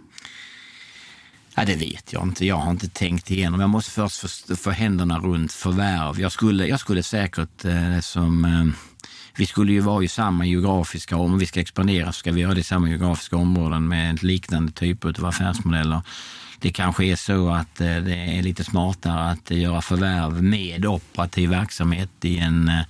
[1.56, 2.46] Ja, det vet jag inte.
[2.46, 3.60] Jag har inte tänkt igenom.
[3.60, 6.20] Jag måste först få, få händerna runt förvärv.
[6.20, 8.46] Jag skulle, jag skulle säkert eh, som...
[8.46, 8.66] Eh,
[9.38, 11.34] vi skulle ju vara i samma geografiska områden.
[11.34, 14.72] Om vi ska expandera så ska vi göra det i samma geografiska områden med liknande
[14.72, 16.02] typer av affärsmodeller.
[16.62, 21.50] Det kanske är så att eh, det är lite smartare att göra förvärv med operativ
[21.50, 22.82] verksamhet i, en, eh,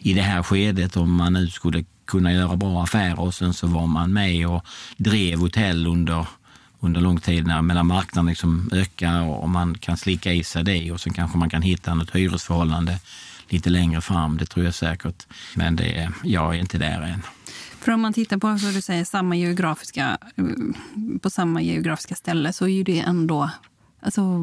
[0.00, 3.66] i det här skedet om man nu skulle kunna göra bra affärer och sen så
[3.66, 4.64] var man med och
[4.96, 6.26] drev hotell under
[6.80, 10.92] under lång tid när medan marknaden liksom ökar och man kan slicka i sig det
[10.92, 12.98] och sen kanske man kan hitta något hyresförhållande
[13.48, 14.36] lite längre fram.
[14.36, 15.26] Det tror jag säkert.
[15.54, 17.22] Men det, jag är inte där än.
[17.80, 20.44] För om man tittar på så du säger, samma geografiska, eh,
[21.20, 23.50] på samma geografiska ställe så är ju det ändå...
[24.02, 24.38] Alltså,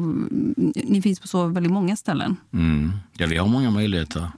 [0.84, 2.36] ni finns på så väldigt många ställen.
[2.52, 2.92] Mm.
[3.12, 4.30] Ja, vi har många möjligheter.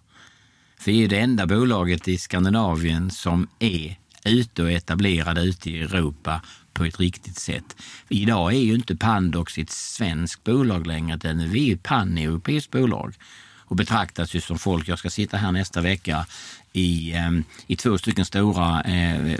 [0.84, 6.42] Vi är det enda bolaget i Skandinavien som är ute och etablerade ute i Europa
[6.72, 7.76] på ett riktigt sätt.
[8.08, 13.14] Idag är ju inte Pandox ett svenskt bolag längre, utan vi är ett pan-europeiskt bolag
[13.70, 14.88] och betraktas ju som folk.
[14.88, 16.26] Jag ska sitta här nästa vecka
[16.72, 19.36] i, ehm, i två stycken stora eh, eh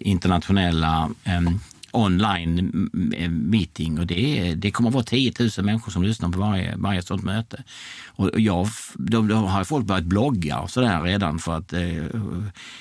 [0.00, 1.52] internationella ehm, eh,
[1.90, 2.90] online
[3.30, 7.02] meeting och det, det kommer att vara 10 000 människor som lyssnar på varje, varje
[7.02, 7.62] sådant möte.
[8.06, 12.04] Och jag, då, då har folk börjat blogga och sådär redan för att eh,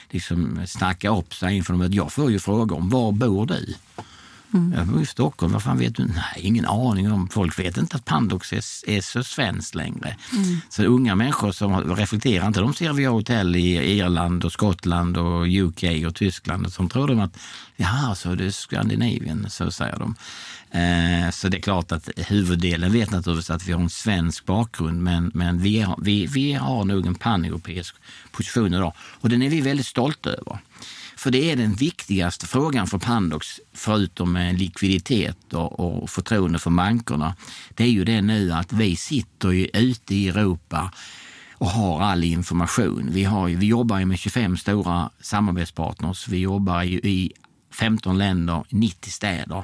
[0.09, 1.93] liksom snacka upp sig inför dem.
[1.93, 3.75] Jag får ju frågor om var bor du?
[4.53, 4.73] Mm.
[4.77, 6.05] Jag bor i Stockholm, vad fan vet du?
[6.05, 7.29] Nej, ingen aning om.
[7.29, 10.15] Folk vet inte att Pandox är, är så svenskt längre.
[10.33, 10.57] Mm.
[10.69, 15.47] Så unga människor som reflekterar inte, de ser vi hotell i Irland och Skottland och
[15.47, 17.37] UK och Tyskland och som tror de att
[17.75, 20.15] jaha, så det är Skandinavien, så säger de.
[20.71, 25.01] Eh, så det är klart att huvuddelen vet naturligtvis att vi har en svensk bakgrund
[25.03, 27.95] men, men vi, har, vi, vi har nog en paneuropeisk
[28.31, 30.59] position idag och den är vi väldigt stolta över.
[31.23, 36.69] För det är den viktigaste frågan för Pandox, förutom eh, likviditet och, och förtroende för
[36.69, 37.35] bankerna.
[37.73, 40.91] Det är ju det nu att vi sitter ju ute i Europa
[41.53, 43.09] och har all information.
[43.11, 46.27] Vi, har, vi jobbar med 25 stora samarbetspartners.
[46.27, 47.31] Vi jobbar ju i
[47.71, 49.63] 15 länder, 90 städer.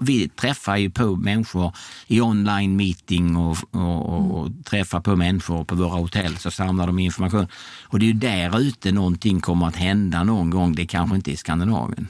[0.00, 1.72] Vi träffar ju på människor
[2.06, 6.98] i online meeting och, och, och träffar på människor på våra hotell så samlar de
[6.98, 7.46] information.
[7.82, 10.74] Och det är ju där ute någonting kommer att hända någon gång.
[10.74, 12.08] Det kanske inte är i Skandinavien.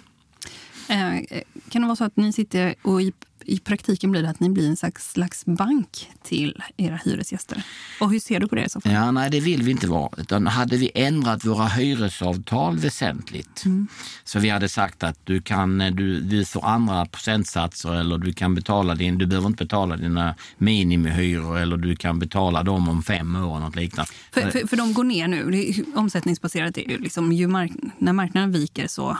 [0.89, 3.13] Eh, kan det vara så att ni sitter och i
[3.49, 7.63] i praktiken blir det att ni blir en slags, slags bank till era hyresgäster.
[8.01, 8.81] Och hur ser du på det i så?
[8.85, 10.11] Ja, nej, det vill vi inte vara.
[10.17, 13.89] Utan hade vi ändrat våra hyresavtal väsentligt mm.
[14.25, 18.55] så vi hade sagt att du kan du, du får andra procentsatser eller du kan
[18.55, 23.37] betala din, du behöver inte betala dina minimihyror eller du kan betala dem om fem
[23.37, 24.13] år något liknande.
[24.33, 25.51] För, för, för de går ner nu.
[25.51, 29.19] Det är, omsättningsbaserat är ju liksom, ju mark, när marknaden viker så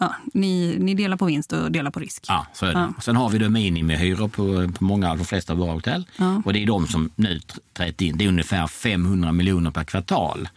[0.00, 2.24] Ja, ni, ni delar på vinst och delar på risk.
[2.28, 2.80] Ja, så är det.
[2.80, 2.92] Ja.
[3.02, 6.06] Sen har vi då minimihyror på, på många, de flesta av våra hotell.
[6.16, 6.42] Ja.
[6.44, 7.40] Och det är de som nu
[7.72, 8.18] trätt in.
[8.18, 10.48] Det är ungefär 500 miljoner per kvartal.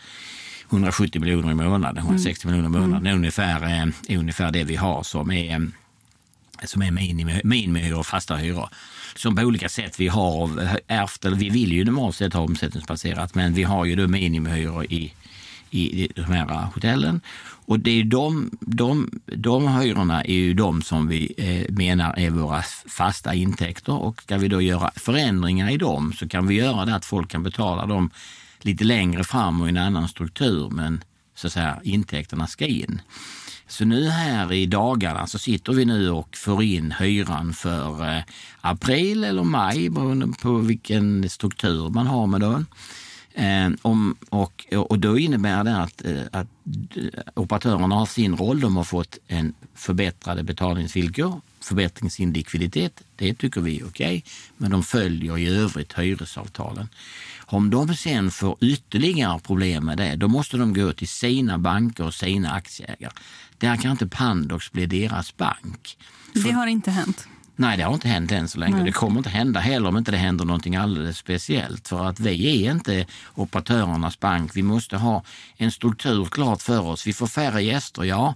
[0.69, 2.57] 170 miljoner i månaden, 160 mm.
[2.57, 2.91] miljoner i månaden.
[2.91, 3.03] Mm.
[3.03, 5.59] Det är ungefär, är eh, ungefär det vi har som är, eh,
[6.65, 6.91] som är
[7.43, 8.69] minimihyror och fasta hyror.
[9.15, 10.49] Som på olika sätt vi har
[10.87, 14.85] ärvt, eller vi vill ju normalt sett ha omsättningsbaserat, men vi har ju då minimihyror
[14.85, 15.13] i,
[15.73, 17.21] i de här hotellen.
[17.65, 22.29] Och det är de, de, de hyrorna är ju de som vi eh, menar är
[22.29, 26.85] våra fasta intäkter och ska vi då göra förändringar i dem så kan vi göra
[26.85, 28.09] det att folk kan betala dem
[28.61, 31.03] lite längre fram och i en annan struktur men
[31.35, 33.01] så att säga intäkterna ska in.
[33.67, 38.23] Så nu här i dagarna så sitter vi nu och får in hyran för eh,
[38.61, 42.65] april eller maj beroende på vilken struktur man har med den.
[43.33, 46.47] Eh, om, och, och då innebär det att, eh, att
[47.33, 48.59] operatörerna har sin roll.
[48.59, 53.01] De har fått en förbättrade betalningsvillkor, förbättring sin likviditet.
[53.15, 54.21] Det tycker vi är okej, okay,
[54.57, 56.87] men de följer i övrigt hyresavtalen.
[57.45, 62.05] Om de sen får ytterligare problem med det, då måste de gå till sina banker
[62.05, 63.13] och sina aktieägare.
[63.57, 65.97] Där kan inte Pandox bli deras bank.
[66.33, 67.27] Det har inte hänt.
[67.55, 68.75] Nej, det har inte hänt än så länge.
[68.75, 68.85] Nej.
[68.85, 71.87] Det kommer inte hända heller om inte det händer någonting alldeles speciellt.
[71.87, 74.51] För att vi är inte operatörernas bank.
[74.55, 75.23] Vi måste ha
[75.57, 77.07] en struktur klart för oss.
[77.07, 78.35] Vi får färre gäster, ja.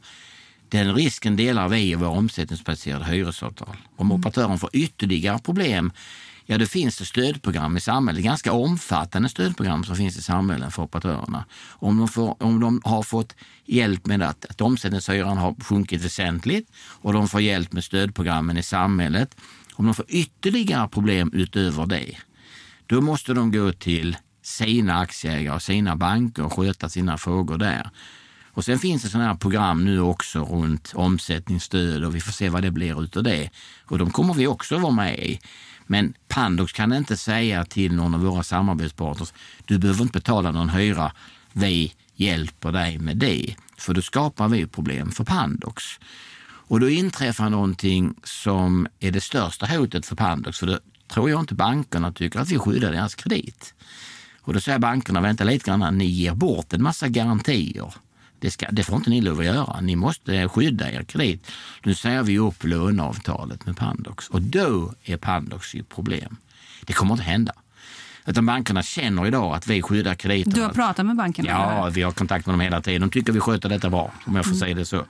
[0.70, 3.78] Den risken delar vi i våra omsättningsbaserade hyresavtal.
[3.96, 4.20] Om mm.
[4.20, 5.92] operatören får ytterligare problem
[6.50, 10.84] Ja, det finns det stödprogram i samhället, ganska omfattande stödprogram som finns i samhället för
[10.84, 11.46] operatörerna.
[11.70, 13.36] Om de, får, om de har fått
[13.66, 16.72] hjälp med att, att omsättningshyran har sjunkit väsentligt
[17.02, 19.36] och de får hjälp med stödprogrammen i samhället.
[19.74, 22.18] Om de får ytterligare problem utöver det,
[22.86, 27.90] då måste de gå till sina aktieägare och sina banker och sköta sina frågor där.
[28.58, 32.50] Och sen finns det sådana här program nu också runt omsättningsstöd och vi får se
[32.50, 33.50] vad det blir utav det.
[33.86, 35.40] Och de kommer vi också vara med i.
[35.88, 39.34] Men Pandox kan inte säga till någon av våra samarbetspartners,
[39.66, 41.12] du behöver inte betala någon hyra,
[41.54, 43.56] vi hjälper dig med det.
[43.78, 45.84] För då skapar vi problem för Pandox.
[46.70, 51.40] Och då inträffar någonting som är det största hotet för Pandox, för då tror jag
[51.40, 53.74] inte bankerna tycker att vi skyddar deras kredit.
[54.42, 57.94] Och då säger bankerna, vänta lite grann, ni ger bort en massa garantier.
[58.40, 59.82] Det, ska, det får inte ni lov att göra.
[59.82, 61.52] Ni måste skydda er kredit.
[61.84, 66.38] Nu säger vi upp låneavtalet med Pandox och då är Pandox i problem.
[66.82, 67.52] Det kommer inte hända.
[68.26, 70.56] Utan bankerna känner idag att vi skyddar krediterna.
[70.56, 71.50] Du har pratat med bankerna?
[71.50, 71.90] Ja, eller?
[71.92, 73.02] vi har kontakt med dem hela tiden.
[73.02, 74.60] De tycker vi sköter detta bra, om jag får Mm.
[74.60, 75.06] säga det så.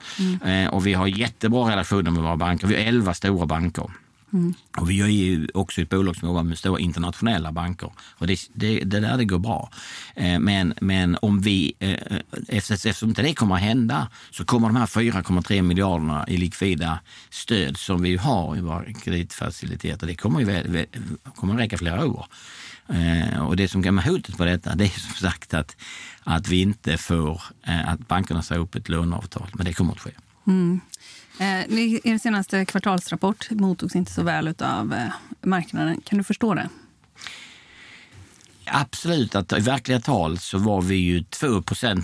[0.48, 2.66] Eh, och vi har jättebra relationer med våra banker.
[2.66, 3.90] Vi har elva stora banker.
[4.32, 4.54] Mm.
[4.76, 7.92] Och vi är ju också ett bolag som jobbar med stora internationella banker.
[8.10, 9.70] Och det, det, det där det går bra.
[10.14, 12.18] Eh, men, men om vi, eh,
[12.48, 17.00] efter, eftersom inte det kommer att hända så kommer de här 4,3 miljarderna i likvida
[17.30, 20.86] stöd som vi har i våra kreditfaciliteter, det kommer ju
[21.34, 22.26] kommer att räcka flera år.
[22.88, 25.76] Eh, och det som kan vara hotet på detta, det är som sagt att,
[26.22, 29.50] att vi inte får, eh, att bankerna säger upp ett låneavtal.
[29.54, 30.10] Men det kommer att ske.
[30.46, 30.80] Mm.
[31.38, 31.60] Eh,
[32.04, 35.12] er senaste kvartalsrapport mottogs inte så väl av eh,
[35.42, 36.00] marknaden.
[36.04, 36.68] Kan du förstå det?
[38.72, 41.46] Absolut, att i verkliga tal så var vi ju 2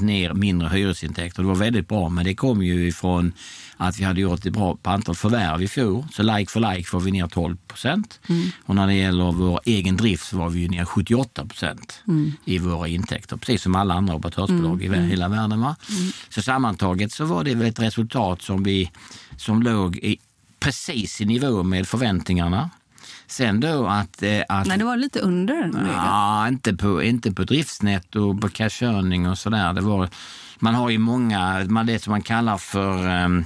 [0.00, 1.42] ner mindre hyresintäkter.
[1.42, 3.32] Det var väldigt bra, men det kom ju ifrån
[3.76, 6.04] att vi hade gjort ett bra på antal förvärv i fjol.
[6.12, 8.20] Så like for like var vi ner 12 procent.
[8.28, 8.48] Mm.
[8.64, 12.32] Och när det gäller vår egen drift så var vi ju ner 78 procent Mm.
[12.44, 15.10] i våra intäkter, precis som alla andra operatörsbolag Mm, i mm.
[15.10, 15.60] hela världen.
[15.60, 15.76] Va?
[15.90, 16.12] Mm.
[16.28, 18.90] Så sammantaget så var det väl ett resultat som, vi,
[19.36, 20.18] som låg i,
[20.60, 22.70] precis i nivå med förväntningarna.
[23.26, 24.22] Sen då att...
[24.22, 25.70] eh, att Nej, det var lite under.
[25.94, 29.72] Ja, inte på, inte på driftsnetto, på cashkörning och sådär.
[29.72, 30.08] Det var,
[30.58, 33.44] man har ju många, man, det som man kallar för, ehm,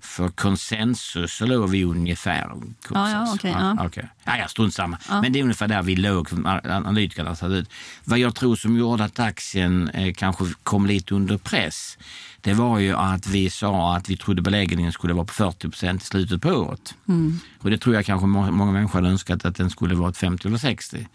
[0.00, 2.52] för konsensus, så låg vi ungefär.
[2.90, 3.88] Ja, ja, okej, ja.
[3.94, 4.98] Ja, ja, ja, strunt samma.
[5.08, 5.22] Ja.
[5.22, 6.28] Men det är ungefär där vi låg,
[6.64, 7.70] analytikerna satt ut.
[8.04, 11.98] Vad jag tror som gjorde att aktien eh, kanske kom lite under press,
[12.40, 16.02] det var ju att vi sa att vi trodde beläggningen skulle vara på 40 procent
[16.02, 16.94] i slutet på året.
[17.08, 17.38] Mm.
[17.58, 20.16] Och det tror jag kanske må- många människor hade önskat att den skulle vara ett
[20.16, 21.08] 50 eller 60.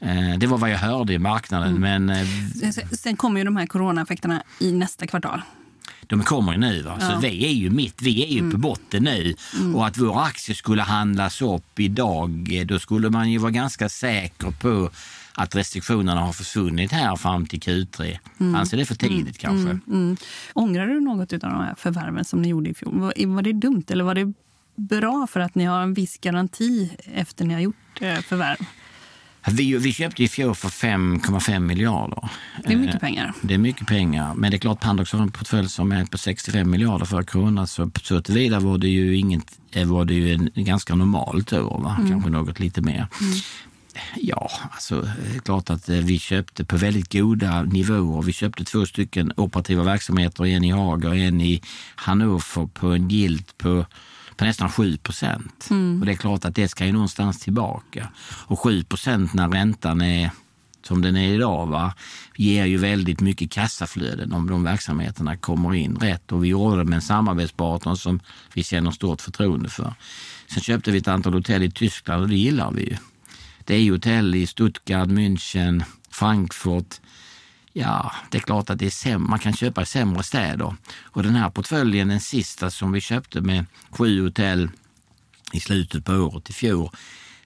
[0.00, 2.26] Eh, Det var vad jag hörde i marknaden, men eh,
[2.92, 5.42] Sen- kommer ju de här coronaeffekterna i nästa kvartal.
[6.08, 6.82] de kommer ju nu.
[6.82, 7.00] Va?
[7.00, 7.18] Så Ja.
[7.22, 9.34] vi är ju mitt, vi är ju på botten nu.
[9.74, 13.88] Och att vår aktie skulle handlas upp idag, eh, då skulle man ju vara ganska
[13.88, 14.90] säker på
[15.36, 18.18] att restriktionerna har försvunnit här fram till Q3.
[18.40, 18.54] Mm.
[18.54, 19.70] Anser det för tidigt kanske?
[19.70, 20.16] Mm, mm.
[20.52, 23.00] Ångrar du något av de här förvärven som ni gjorde i fjol?
[23.00, 24.32] Var, var det dumt eller var det
[24.76, 28.56] bra för att ni har en viss garanti efter ni har gjort eh, förvärv?
[29.50, 32.28] Vi, vi köpte i fjol för 5,5 miljarder.
[32.64, 33.32] Det är mycket Eh, pengar.
[33.42, 34.34] Det är mycket pengar.
[34.34, 37.66] Men det är klart Pandox har en portfölj som är på 65 miljarder för krona.
[37.66, 41.80] Så så tillvida var det ju, inget, eh, var det ju en ganska normalt år.
[41.82, 41.96] Va?
[41.98, 42.10] Mm.
[42.10, 43.06] Kanske något lite mer.
[44.16, 45.08] Ja, alltså
[45.44, 48.22] klart att eh, vi köpte på väldigt goda nivåer.
[48.22, 51.62] Vi köpte två stycken operativa verksamheter, en i Haga och en i
[51.94, 53.86] Hannover på en yield på,
[54.36, 55.66] på nästan 7 procent.
[55.70, 56.00] Mm.
[56.00, 58.08] Och det är klart att det ska ju någonstans tillbaka.
[58.46, 60.30] Och 7 procent när räntan är
[60.86, 61.94] som den är idag, va,
[62.36, 66.32] ger ju väldigt mycket kassaflöden om de verksamheterna kommer in rätt.
[66.32, 68.20] Och vi gjorde det med en samarbetspartner som
[68.54, 69.94] vi känner stort förtroende för.
[70.46, 72.96] Sen köpte vi ett antal hotell i Tyskland och det gillar vi ju.
[73.66, 77.00] Det är ju hotell i Stuttgart, München, Frankfurt.
[77.72, 80.76] Ja, det är klart att det är säm- man kan köpa i sämre städer.
[81.02, 84.70] Och den här portföljen, den sista som vi köpte med sju hotell
[85.52, 86.90] i slutet på året i fjol,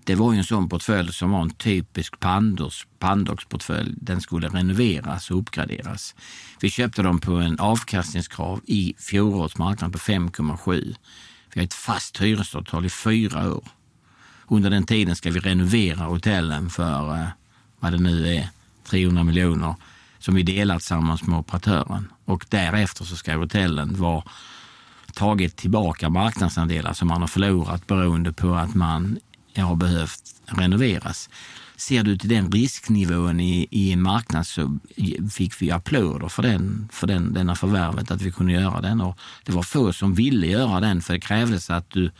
[0.05, 3.95] det var ju en sån portfölj som var en typisk Pandox, Pandox-portfölj.
[3.97, 6.15] Den skulle renoveras och uppgraderas.
[6.61, 10.95] Vi köpte dem på en avkastningskrav i fjolårets marknad på 5,7.
[11.55, 13.69] Vi har ett fast hyresavtal i fyra år.
[14.53, 17.27] Under den tiden ska vi renovera hotellen för eh,
[17.81, 18.49] vad det nu är,
[18.85, 19.75] 300 miljoner
[20.19, 22.09] som vi delar tillsammans med operatören.
[22.25, 24.25] Och därefter så ska hotellen vara
[25.15, 29.19] tagit tillbaka marknadsandelar som man har förlorat beroende på att man
[29.57, 31.31] har behövt renoveras.
[31.77, 34.79] Ser du till den risknivån i, i en marknad så
[35.33, 39.01] fick vi applåder för, den, för den, denna förvärvet, att vi kunde göra den.
[39.01, 42.11] Och det var få som ville göra den för det krävdes att du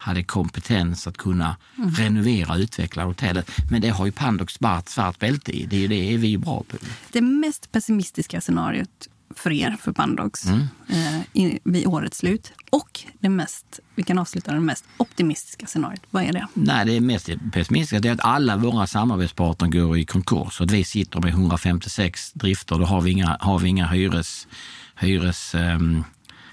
[0.00, 1.90] hade kompetens att kunna mm.
[1.90, 3.50] renovera och utveckla hotellet.
[3.70, 5.66] Men det har ju Pandox svart, svart bälte i.
[5.66, 6.76] Det är ju det är vi bra på.
[7.12, 10.66] Det mest pessimistiska scenariot för er, för Pandox, mm.
[10.88, 12.52] eh, i, vid årets slut.
[12.70, 16.02] Och det mest, vi kan avsluta det mest optimistiska scenariot.
[16.10, 16.46] Vad är det?
[16.54, 20.60] Nej, det mest pessimistiska det är att alla våra samarbetspartner går i konkurs.
[20.60, 22.78] Att vi sitter med 156 drifter.
[22.78, 24.48] Då har vi inga, har vi inga hyres...
[24.94, 26.04] hyres um,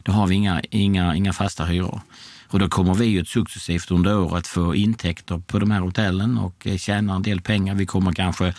[0.03, 2.01] då har vi inga, inga, inga fasta hyror.
[2.49, 6.67] Och då kommer vi ju successivt under året få intäkter på de här hotellen och
[6.67, 7.75] eh, tjäna en del pengar.
[7.75, 8.53] Vi kommer kanske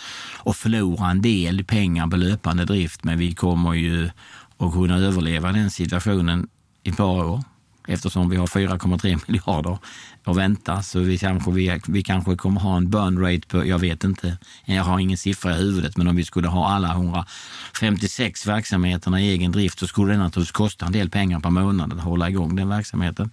[0.45, 4.09] att förlora en del pengar på löpande drift, men vi kommer ju
[4.57, 6.47] att kunna överleva den situationen
[6.83, 7.43] i ett par år
[7.89, 9.77] eftersom vi har 4,3 miljarder
[10.23, 10.83] att vänta.
[10.83, 14.37] Så vi kanske, vi, vi kanske kommer ha en burn rate på, jag vet inte,
[14.65, 19.29] jag har ingen siffra i huvudet, men om vi skulle ha alla 156 verksamheterna i
[19.29, 22.55] egen drift så skulle det naturligtvis kosta en del pengar per månad att hålla igång
[22.55, 23.31] den verksamheten.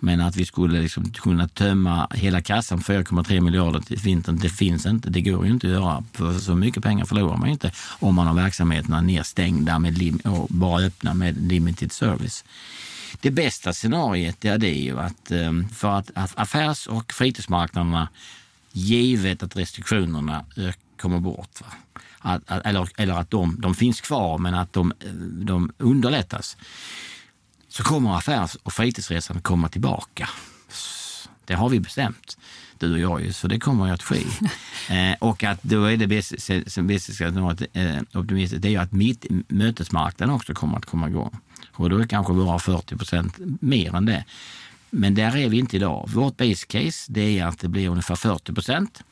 [0.00, 4.48] Men att vi skulle liksom kunna tömma hela kassan på 4,3 miljarder till vintern, det
[4.48, 5.10] finns inte.
[5.10, 6.04] Det går ju inte att göra.
[6.12, 10.82] För så mycket pengar förlorar man inte om man har verksamheterna nedstängda med och bara
[10.82, 12.44] öppna med limited service.
[13.20, 18.08] Det bästa scenariet är det ju att ehm, för att affärs och fritidsmarknaderna,
[18.72, 21.60] givet att restriktionerna eh, kommer bort,
[22.18, 25.12] att, eller, eller att de, de finns kvar men att de, eh,
[25.44, 26.56] de underlättas
[27.76, 30.28] så kommer affärs och fritidsresan komma tillbaka.
[31.44, 32.38] Det har vi bestämt,
[32.78, 34.22] du och jag, ju, så det kommer att ske.
[34.94, 40.34] eh, och att då är det bästa eh, optimistiskt, det är ju att mitt, mötesmarknaden
[40.34, 41.38] också kommer att komma igång.
[41.72, 44.24] Och då är kanske bara 40 procent mer än det.
[44.90, 46.08] Men där är vi inte idag.
[46.08, 49.02] Vårt base case det är att det blir ungefär 40 procent.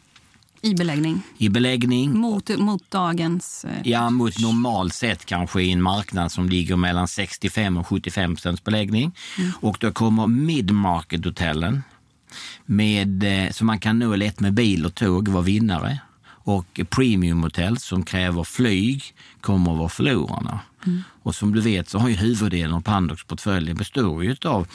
[0.65, 1.23] I beläggning?
[1.39, 2.19] I beläggning.
[2.19, 3.65] Mot, mot dagens...
[3.65, 8.35] Eh, ja, mot normalt sett kanske i en marknad som ligger mellan 65 och 75
[8.35, 9.13] procents beläggning.
[9.39, 9.51] Mm.
[9.61, 11.83] Och då kommer mid-market-hotellen
[12.67, 15.99] med, eh, som man kan nå lätt med bil och tåg, vara vinnare.
[16.25, 20.61] Och premiumhotell som kräver flyg kommer att vara förlorarna.
[20.87, 21.03] Mm.
[21.23, 24.67] Och som du vet så har ju huvuddelen av Pandox portföljen består ju av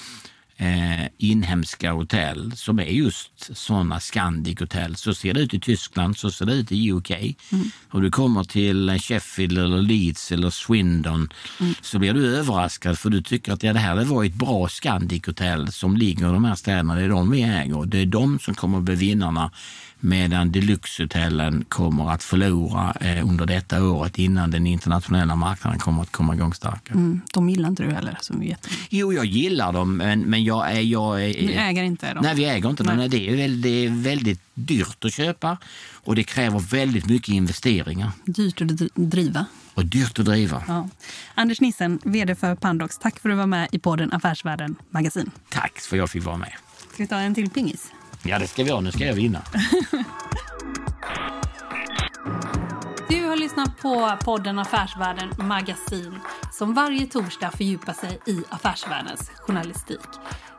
[0.58, 4.96] eh, inhemska hotell som är just sådana Scandic-hotell.
[4.96, 7.12] Så ser det ut i Tyskland, så ser det ut i UK.
[7.12, 7.72] Mm.
[7.92, 11.30] Och du kommer till Sheffield eller Leeds eller Swindon
[11.60, 11.74] mm.
[11.82, 15.72] så blir du överraskad för du tycker att ja, det här var ett bra Scandic-hotell
[15.72, 16.96] som ligger i de här städerna.
[16.96, 17.86] Det är de vi äger.
[17.86, 19.52] Det är de som kommer att bli vinnarna
[20.00, 26.12] medan deluxehotellen kommer att förlora eh, under detta året innan den internationella marknaden kommer att
[26.12, 26.98] komma igång starkare.
[26.98, 28.68] Mm, de gillar inte du heller, som vi vet.
[28.90, 30.82] Jo, jag gillar dem, men, men jag är...
[30.82, 32.24] Jag är Ni äger inte dem?
[32.24, 33.08] Nej, vi äger inte dem.
[33.10, 35.58] Det är, väldigt, det är väldigt dyrt att köpa
[35.94, 38.12] och det kräver väldigt mycket investeringar.
[38.26, 39.46] Dyrt att driva.
[39.74, 40.64] Och dyrt att driva.
[40.68, 40.90] Ja.
[41.36, 42.98] Anders Nissen, vd för Pandox.
[42.98, 45.32] Tack för att du var med i podden Affärsvärlden Magasin.
[45.50, 46.54] Tack för att jag fick vara med.
[46.94, 47.92] Ska vi ta en till pingis?
[48.28, 48.82] Ja, det ska vi ha.
[48.82, 49.42] Nu ska jag vinna.
[53.10, 56.20] Du har lyssnat på podden Affärsvärlden Magasin
[56.54, 60.00] som varje torsdag fördjupar sig i affärsvärldens journalistik.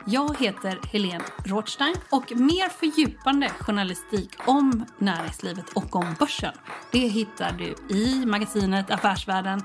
[0.06, 6.54] Jag heter Helene Rothstein och mer fördjupande journalistik om näringslivet och om börsen
[6.92, 9.62] det hittar du i magasinet Affärsvärlden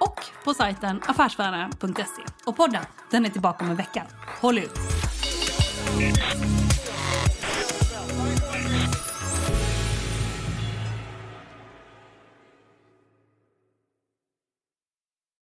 [0.00, 2.22] och på sajten affärsvärlden.se.
[2.44, 4.02] Och podden den är tillbaka om en vecka.
[4.40, 4.78] Håll ut!